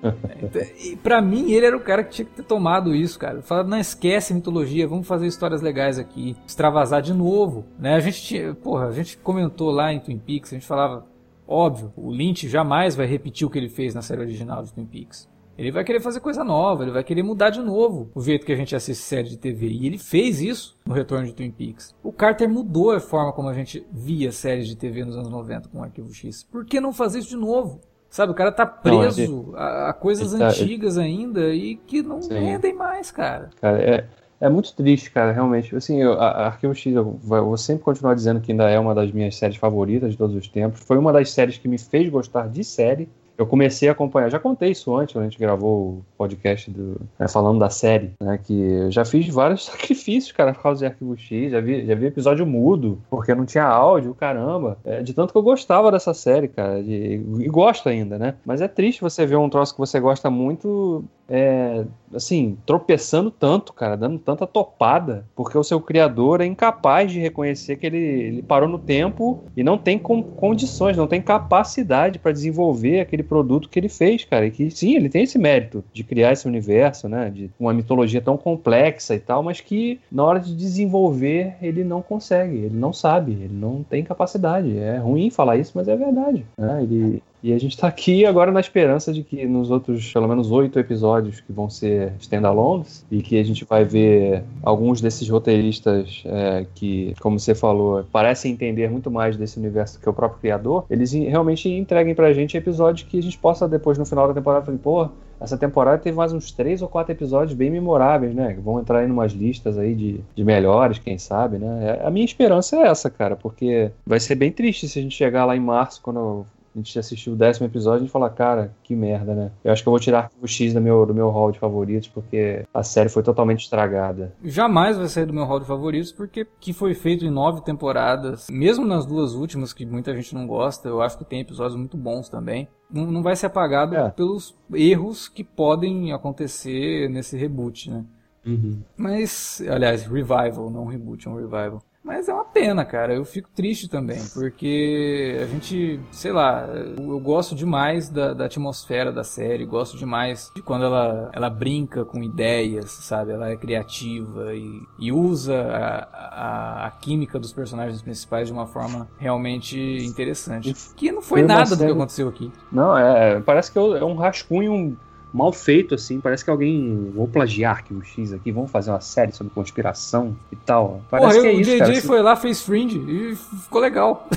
Então, 0.43 0.61
e 0.85 0.95
pra 0.95 1.23
mim, 1.23 1.51
ele 1.51 1.65
era 1.65 1.77
o 1.77 1.81
cara 1.81 2.05
que 2.05 2.11
tinha 2.11 2.27
que 2.27 2.35
ter 2.35 2.43
tomado 2.43 2.95
isso, 2.95 3.19
cara. 3.19 3.41
Falado, 3.41 3.69
não 3.69 3.79
esquece 3.79 4.35
mitologia, 4.35 4.87
vamos 4.87 5.09
fazer 5.09 5.27
histórias 5.27 5.63
legais 5.63 5.99
aqui, 5.99 6.37
extravasar 6.47 7.01
de 7.01 7.15
novo, 7.15 7.65
né? 7.79 7.95
A 7.95 8.01
gente 8.01 8.23
tinha, 8.23 8.55
porra, 8.55 8.89
a 8.89 8.93
gente 8.93 9.17
comentou 9.17 9.71
lá 9.71 9.91
em 9.91 9.99
Twin 9.99 10.19
Peaks, 10.19 10.53
a 10.53 10.57
gente 10.57 10.67
falava, 10.67 11.07
óbvio, 11.49 11.91
o 11.97 12.13
Lynch 12.13 12.47
jamais 12.47 12.95
vai 12.95 13.07
repetir 13.07 13.47
o 13.47 13.51
que 13.51 13.59
ele 13.59 13.71
fez 13.71 13.95
na 13.95 14.03
série 14.03 14.21
original 14.21 14.63
de 14.63 14.75
Twin 14.75 14.85
Peaks. 14.85 15.27
Ele 15.57 15.71
vai 15.71 15.85
querer 15.85 16.01
fazer 16.01 16.21
coisa 16.21 16.43
nova, 16.43 16.83
ele 16.83 16.91
vai 16.91 17.05
querer 17.05 17.23
mudar 17.23 17.51
de 17.51 17.61
novo 17.61 18.11
o 18.15 18.21
jeito 18.21 18.45
que 18.45 18.53
a 18.53 18.57
gente 18.57 18.75
assiste 18.75 19.03
série 19.03 19.29
de 19.29 19.37
TV. 19.37 19.69
E 19.69 19.87
ele 19.87 19.99
fez 19.99 20.41
isso 20.41 20.77
no 20.85 20.95
Retorno 20.95 21.27
de 21.27 21.33
Twin 21.33 21.51
Peaks. 21.51 21.95
O 22.03 22.13
Carter 22.13 22.49
mudou 22.49 22.91
a 22.91 23.01
forma 23.01 23.33
como 23.33 23.49
a 23.49 23.55
gente 23.55 23.87
via 23.93 24.33
séries 24.33 24.67
de 24.67 24.77
TV 24.77 25.05
nos 25.05 25.17
anos 25.17 25.31
90 25.31 25.69
com 25.69 25.79
o 25.79 25.83
Arquivo 25.83 26.13
X. 26.13 26.43
Por 26.43 26.65
que 26.65 26.81
não 26.81 26.93
fazer 26.93 27.21
isso 27.21 27.29
de 27.29 27.37
novo? 27.37 27.81
Sabe, 28.11 28.31
o 28.31 28.35
cara 28.35 28.53
tá 28.53 28.65
preso 28.65 29.27
não, 29.27 29.49
ele, 29.49 29.57
a, 29.57 29.91
a, 29.91 29.93
coisas 29.93 30.33
tá, 30.39 30.47
antigas 30.47 30.97
ele... 30.97 31.07
ainda 31.07 31.53
e 31.53 31.75
que 31.75 32.01
não 32.01 32.23
Sim. 32.23 32.35
rendem 32.35 32.73
mais, 32.73 33.11
cara. 33.11 33.51
Cara, 33.61 33.83
é, 33.83 34.07
é 34.41 34.49
muito 34.49 34.73
triste, 34.73 35.11
cara, 35.11 35.33
realmente. 35.33 35.75
Assim, 35.75 36.01
eu, 36.01 36.13
a, 36.13 36.29
a 36.29 36.47
Arquivo 36.47 36.75
X, 36.77 36.95
eu, 36.95 37.19
eu 37.29 37.45
vou 37.45 37.57
sempre 37.57 37.83
continuar 37.83 38.15
dizendo 38.15 38.41
que 38.41 38.53
ainda 38.53 38.71
é 38.71 38.79
uma 38.79 38.95
das 38.95 39.11
minhas 39.11 39.35
séries 39.35 39.57
favoritas 39.57 40.13
de 40.13 40.17
todos 40.17 40.37
os 40.37 40.47
tempos. 40.47 40.81
Foi 40.83 40.97
uma 40.97 41.13
das 41.13 41.31
séries 41.31 41.59
que 41.59 41.67
me 41.67 41.77
fez 41.77 42.09
gostar 42.09 42.49
de 42.49 42.63
série 42.63 43.09
eu 43.37 43.47
comecei 43.47 43.89
a 43.89 43.93
acompanhar, 43.93 44.31
já 44.31 44.39
contei 44.39 44.71
isso 44.71 44.95
antes, 44.95 45.13
quando 45.13 45.25
a 45.25 45.29
gente 45.29 45.39
gravou 45.39 45.89
o 45.89 46.05
podcast 46.17 46.71
do, 46.71 47.01
né, 47.19 47.29
falando 47.29 47.59
da 47.59 47.71
série, 47.71 48.13
né? 48.21 48.39
Que 48.43 48.53
eu 48.53 48.91
já 48.91 49.05
fiz 49.05 49.29
vários 49.29 49.65
sacrifícios, 49.67 50.33
cara, 50.33 50.53
por 50.53 50.63
causa 50.63 50.81
de 50.81 50.87
Arquivo 50.87 51.17
X, 51.17 51.53
já 51.53 51.61
vi, 51.61 51.85
já 51.85 51.95
vi 51.95 52.07
episódio 52.07 52.47
mudo, 52.47 53.01
porque 53.11 53.35
não 53.35 53.45
tinha 53.45 53.65
áudio, 53.65 54.15
caramba. 54.15 54.79
É, 54.85 55.03
de 55.03 55.13
tanto 55.13 55.33
que 55.33 55.39
eu 55.39 55.43
gostava 55.43 55.91
dessa 55.91 56.15
série, 56.15 56.49
cara, 56.49 56.83
de, 56.83 57.21
e 57.41 57.49
gosto 57.49 57.89
ainda, 57.89 58.19
né? 58.19 58.35
Mas 58.45 58.61
é 58.61 58.69
triste 58.69 59.01
você 59.01 59.27
ver 59.27 59.37
um 59.37 59.49
troço 59.49 59.75
que 59.75 59.81
você 59.81 59.99
gosta 59.99 60.31
muito 60.31 61.05
é, 61.29 61.85
assim, 62.15 62.57
tropeçando 62.67 63.31
tanto, 63.31 63.73
cara, 63.73 63.97
dando 63.97 64.19
tanta 64.19 64.47
topada, 64.47 65.27
porque 65.35 65.57
o 65.57 65.65
seu 65.65 65.81
criador 65.81 66.41
é 66.41 66.47
incapaz 66.47 67.11
de 67.11 67.19
reconhecer 67.19 67.77
que 67.77 67.87
ele, 67.87 67.99
ele 67.99 68.43
parou 68.43 68.69
no 68.69 68.79
tempo 68.79 69.43
e 69.57 69.63
não 69.63 69.79
tem 69.79 69.99
com, 69.99 70.23
condições, 70.23 70.97
não 70.97 71.07
tem 71.07 71.21
capacidade 71.21 72.19
para 72.19 72.33
desenvolver 72.33 73.01
aquele 73.01 73.23
produto 73.25 73.69
que 73.69 73.79
ele 73.79 73.89
fez, 73.89 74.25
cara. 74.25 74.47
E 74.47 74.51
que 74.51 74.71
sim, 74.71 74.95
ele 74.95 75.09
tem 75.09 75.23
esse 75.23 75.39
mérito 75.39 75.85
de 75.93 76.05
criar 76.05 76.33
esse 76.33 76.47
universo, 76.47 77.09
né, 77.09 77.31
de 77.31 77.51
uma 77.59 77.73
mitologia 77.73 78.21
tão 78.21 78.37
complexa 78.37 79.15
e 79.15 79.21
tal, 79.21 79.43
mas 79.43 79.61
que 79.61 80.01
na 80.11 80.25
hora 80.25 80.41
de 80.41 80.55
desenvolver 80.55 81.55
ele 81.61 81.85
não 81.85 82.03
consegue, 82.03 82.57
ele 82.57 82.77
não 82.77 82.93
sabe, 82.93 83.33
ele 83.33 83.55
não 83.55 83.83
tem 83.83 84.05
capacidade. 84.05 84.79
É 84.79 84.99
ruim 84.99 85.31
falar 85.31 85.57
isso, 85.57 85.73
mas 85.75 85.89
é 85.89 85.97
verdade. 85.97 86.45
Né? 86.57 86.83
Ele, 86.83 87.23
e 87.45 87.53
a 87.53 87.59
gente 87.59 87.77
tá 87.77 87.87
aqui 87.87 88.25
agora 88.25 88.51
na 88.51 88.59
esperança 88.59 89.13
de 89.13 89.23
que 89.23 89.45
nos 89.45 89.71
outros, 89.71 90.11
pelo 90.11 90.27
menos 90.27 90.51
oito 90.51 90.79
episódios 90.79 91.41
que 91.41 91.53
vão 91.53 91.69
ser 91.69 92.15
standalones, 92.19 93.05
e 93.11 93.21
que 93.21 93.39
a 93.39 93.45
gente 93.45 93.67
vai 93.67 93.85
ver 93.85 94.43
alguns 94.63 95.03
desses 95.03 95.29
roteiristas 95.29 96.23
é, 96.25 96.65
que, 96.75 97.15
como 97.21 97.39
você 97.39 97.55
falou, 97.55 98.03
parecem 98.11 98.53
entender 98.53 98.91
muito 98.91 99.11
mais 99.11 99.37
desse 99.37 99.59
universo 99.59 100.01
que 100.01 100.09
o 100.09 100.13
próprio 100.15 100.41
criador, 100.41 100.87
eles 100.89 101.13
realmente 101.13 101.69
entreguem 101.69 102.15
pra 102.15 102.33
gente 102.33 102.57
episódios 102.57 103.07
que 103.07 103.19
a 103.19 103.23
gente 103.23 103.37
possa 103.37 103.69
depois, 103.69 103.99
no 103.99 104.07
final 104.07 104.27
da 104.27 104.33
temporada, 104.33 104.65
falar, 104.65 104.79
pô, 104.79 105.11
essa 105.39 105.59
temporada 105.59 105.99
teve 105.99 106.17
mais 106.17 106.33
uns 106.33 106.51
três 106.51 106.81
ou 106.81 106.89
quatro 106.89 107.13
episódios 107.13 107.55
bem 107.55 107.71
memoráveis, 107.71 108.35
né? 108.35 108.57
Vão 108.63 108.81
entrar 108.81 109.01
aí 109.01 109.07
numas 109.07 109.33
listas 109.33 109.77
aí 109.77 109.95
de, 109.95 110.21
de 110.35 110.45
melhores, 110.45 110.99
quem 110.99 111.19
sabe, 111.19 111.59
né? 111.59 111.99
É, 112.01 112.07
a 112.07 112.11
minha 112.11 112.25
esperança 112.25 112.77
é 112.77 112.87
essa, 112.87 113.11
cara, 113.11 113.37
porque 113.37 113.91
vai 114.07 114.19
ser 114.19 114.37
bem 114.37 114.51
triste 114.51 114.89
se 114.89 114.99
a 114.99 115.03
gente 115.03 115.15
chegar 115.15 115.45
lá 115.45 115.55
em 115.55 115.61
março, 115.61 116.01
quando 116.03 116.47
a 116.75 116.79
gente 116.79 116.99
assistiu 116.99 117.33
o 117.35 117.37
décimo 117.37 117.67
episódio 117.67 117.99
e 117.99 118.01
a 118.01 118.05
gente 118.05 118.11
fala, 118.11 118.29
cara, 118.29 118.75
que 118.83 118.97
merda, 118.97 119.35
né? 119.35 119.53
Eu 119.63 119.73
acho 119.73 119.83
que 119.83 119.89
eu 119.89 119.93
vou 119.93 120.01
tirar 120.01 120.31
o 120.43 120.47
X 120.47 120.75
do 120.75 120.81
meu, 120.81 121.07
do 121.07 121.15
meu 121.15 121.31
hall 121.31 121.53
de 121.53 121.59
favoritos, 121.59 122.09
porque 122.09 122.65
a 122.75 122.83
série 122.83 123.09
foi 123.09 123.23
totalmente 123.23 123.63
estragada. 123.63 124.35
Jamais 124.43 124.97
vai 124.97 125.07
sair 125.07 125.27
do 125.27 125.33
meu 125.33 125.45
hall 125.45 125.61
de 125.61 125.67
favoritos, 125.67 126.11
porque 126.11 126.47
que 126.61 126.73
foi 126.73 126.95
feito 126.95 127.25
em 127.25 127.31
nove 127.31 127.63
temporadas, 127.63 128.49
mesmo 128.51 128.85
nas 128.85 129.07
duas 129.07 129.35
últimas, 129.35 129.73
que 129.73 129.87
muita 129.87 130.15
gente 130.15 130.35
não 130.35 130.47
gosta, 130.47 130.89
eu 130.89 131.01
acho 131.01 131.17
que 131.17 131.25
tem 131.25 131.41
episódios 131.41 131.77
muito 131.77 131.97
bons 131.97 132.29
também. 132.29 132.69
Não, 132.91 133.07
não 133.07 133.23
vai 133.23 133.37
ser 133.37 133.47
apagado 133.47 133.95
é. 133.95 134.11
pelos 134.11 134.55
erros 134.73 135.29
que 135.29 135.45
podem 135.45 136.13
acontecer 136.13 137.09
nesse 137.09 137.37
reboot, 137.37 137.91
né? 137.91 138.05
Uhum. 138.47 138.83
Mas, 138.97 139.63
aliás, 139.69 140.05
revival, 140.05 140.71
não 140.71 140.87
reboot, 140.87 141.27
é 141.27 141.31
um 141.31 141.37
revival. 141.37 141.83
Mas 142.05 142.29
é 142.29 142.35
uma 142.35 142.45
pena, 142.45 142.85
cara. 142.85 143.15
Eu 143.15 143.25
fico 143.25 143.49
triste 143.57 143.89
também, 143.89 144.21
porque 144.35 145.39
a 145.43 145.47
gente, 145.47 145.99
sei 146.11 146.33
lá, 146.33 146.69
eu 146.69 147.19
gosto 147.19 147.55
demais 147.55 148.11
da, 148.11 148.35
da, 148.35 148.45
atmosfera 148.45 149.11
da 149.11 149.25
série, 149.25 149.65
gosto 149.65 149.97
demais 149.97 150.53
de 150.55 150.61
quando 150.61 150.85
ela, 150.85 151.31
ela 151.33 151.49
brinca 151.49 152.05
com 152.05 152.23
ideias, 152.23 152.91
sabe? 152.91 153.33
Ela 153.33 153.49
é 153.49 153.57
criativa 153.57 154.55
e, 154.55 154.83
e 154.99 155.11
usa 155.11 155.59
a, 155.63 156.09
a, 156.13 156.87
a, 156.87 156.91
química 156.91 157.39
dos 157.39 157.55
personagens 157.55 158.03
principais 158.03 158.49
de 158.49 158.53
uma 158.53 158.67
forma 158.67 159.09
realmente 159.17 159.79
interessante. 160.05 160.75
Que 160.95 161.11
não 161.11 161.23
foi 161.23 161.43
nada 161.43 161.75
do 161.75 161.87
que 161.87 161.91
aconteceu 161.91 162.29
aqui. 162.29 162.53
Não, 162.71 162.97
é. 162.99 163.41
Parece 163.41 163.73
que 163.73 163.79
é 163.79 164.05
um 164.05 164.15
rascunho 164.15 164.95
mal 165.35 165.53
feito, 165.53 165.97
assim. 165.97 166.21
Parece 166.21 166.45
que 166.45 166.51
alguém. 166.51 167.11
Vou 167.13 167.27
plagiar 167.27 167.79
aqui 167.79 167.93
o 167.93 168.03
X 168.03 168.33
aqui, 168.33 168.53
vamos 168.53 168.71
fazer 168.71 168.91
uma 168.91 169.01
série 169.01 169.33
sobre 169.33 169.53
conspiração 169.53 170.37
e 170.53 170.57
tal. 170.57 171.03
Parece 171.11 171.29
Porra, 171.29 171.43
que 171.43 171.49
é 171.49 171.57
o 171.57 171.61
isso. 171.61 171.83
O 171.83 171.87
JJ 171.87 172.01
foi 172.03 172.23
lá, 172.23 172.37
fez 172.37 172.63
Fringe 172.63 172.99
e 172.99 173.35
ficou 173.35 173.81
legal. 173.81 174.29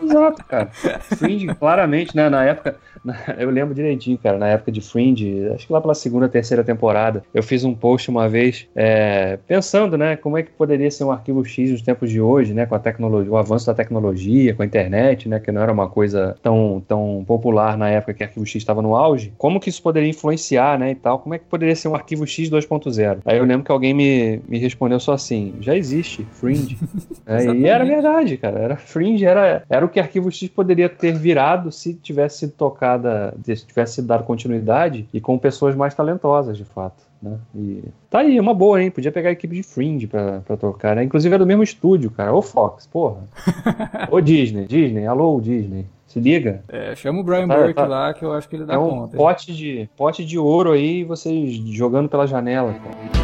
Exato, 0.00 0.44
cara. 0.44 0.70
Fringe, 1.16 1.48
claramente, 1.58 2.14
né? 2.14 2.30
Na 2.30 2.44
época. 2.44 2.78
Eu 3.38 3.50
lembro 3.50 3.74
direitinho, 3.74 4.18
cara, 4.18 4.38
na 4.38 4.48
época 4.48 4.72
de 4.72 4.80
Fringe, 4.80 5.48
acho 5.54 5.66
que 5.66 5.72
lá 5.72 5.80
pela 5.80 5.94
segunda, 5.94 6.28
terceira 6.28 6.64
temporada, 6.64 7.22
eu 7.32 7.42
fiz 7.42 7.64
um 7.64 7.74
post 7.74 8.10
uma 8.10 8.28
vez 8.28 8.66
é, 8.74 9.38
pensando, 9.46 9.96
né, 9.96 10.16
como 10.16 10.36
é 10.36 10.42
que 10.42 10.50
poderia 10.50 10.90
ser 10.90 11.04
um 11.04 11.12
arquivo 11.12 11.44
X 11.44 11.70
nos 11.70 11.82
tempos 11.82 12.10
de 12.10 12.20
hoje, 12.20 12.52
né, 12.52 12.66
com 12.66 12.74
a 12.74 12.78
tecnologia, 12.78 13.30
o 13.30 13.36
avanço 13.36 13.66
da 13.66 13.74
tecnologia, 13.74 14.54
com 14.54 14.62
a 14.62 14.66
internet, 14.66 15.28
né, 15.28 15.38
que 15.38 15.52
não 15.52 15.62
era 15.62 15.72
uma 15.72 15.88
coisa 15.88 16.36
tão, 16.42 16.82
tão 16.86 17.24
popular 17.26 17.76
na 17.76 17.88
época 17.88 18.14
que 18.14 18.22
o 18.22 18.26
arquivo 18.26 18.46
X 18.46 18.56
estava 18.56 18.82
no 18.82 18.96
auge, 18.96 19.32
como 19.38 19.60
que 19.60 19.68
isso 19.68 19.82
poderia 19.82 20.08
influenciar, 20.08 20.78
né, 20.78 20.90
e 20.90 20.94
tal, 20.94 21.18
como 21.18 21.34
é 21.34 21.38
que 21.38 21.44
poderia 21.44 21.76
ser 21.76 21.88
um 21.88 21.94
arquivo 21.94 22.26
X 22.26 22.50
2.0? 22.50 23.18
Aí 23.24 23.38
eu 23.38 23.44
lembro 23.44 23.64
que 23.64 23.72
alguém 23.72 23.94
me, 23.94 24.40
me 24.48 24.58
respondeu 24.58 24.98
só 25.00 25.12
assim, 25.12 25.54
já 25.60 25.76
existe, 25.76 26.26
Fringe. 26.32 26.78
é, 27.26 27.44
e 27.44 27.66
era 27.66 27.84
verdade, 27.84 28.36
cara, 28.36 28.58
era 28.58 28.76
Fringe, 28.76 29.24
era, 29.24 29.62
era 29.68 29.84
o 29.84 29.88
que 29.88 30.00
arquivo 30.00 30.30
X 30.30 30.48
poderia 30.48 30.88
ter 30.88 31.12
virado 31.12 31.70
se 31.70 31.94
tivesse 31.94 32.38
sido 32.38 32.52
tocada, 32.52 32.97
se 33.44 33.66
tivesse 33.66 34.02
dado 34.02 34.24
continuidade 34.24 35.08
e 35.12 35.20
com 35.20 35.38
pessoas 35.38 35.74
mais 35.74 35.94
talentosas, 35.94 36.56
de 36.56 36.64
fato. 36.64 37.08
Né? 37.20 37.36
E 37.54 37.84
tá 38.08 38.20
aí, 38.20 38.38
uma 38.38 38.54
boa, 38.54 38.82
hein? 38.82 38.90
Podia 38.90 39.10
pegar 39.10 39.30
a 39.30 39.32
equipe 39.32 39.56
de 39.56 39.62
Fringe 39.62 40.06
pra, 40.06 40.40
pra 40.40 40.56
tocar, 40.56 40.96
né? 40.96 41.02
Inclusive 41.02 41.34
é 41.34 41.38
do 41.38 41.46
mesmo 41.46 41.62
estúdio, 41.62 42.10
cara. 42.10 42.32
Ô 42.32 42.40
Fox, 42.40 42.86
porra. 42.86 43.22
Ô 44.10 44.20
Disney, 44.20 44.66
Disney, 44.66 45.06
alô 45.06 45.40
Disney. 45.40 45.86
Se 46.06 46.20
liga. 46.20 46.62
É, 46.68 46.94
chama 46.94 47.20
o 47.20 47.22
Brian 47.22 47.46
tá, 47.46 47.56
Burke 47.56 47.74
tá. 47.74 47.86
lá 47.86 48.14
que 48.14 48.24
eu 48.24 48.32
acho 48.32 48.48
que 48.48 48.56
ele 48.56 48.64
dá 48.64 48.74
é 48.74 48.78
um 48.78 48.88
conta. 48.88 49.16
Pote 49.16 49.54
de, 49.54 49.90
pote 49.96 50.24
de 50.24 50.38
ouro 50.38 50.72
aí, 50.72 51.04
vocês 51.04 51.54
jogando 51.74 52.08
pela 52.08 52.26
janela, 52.26 52.72
cara. 52.72 53.17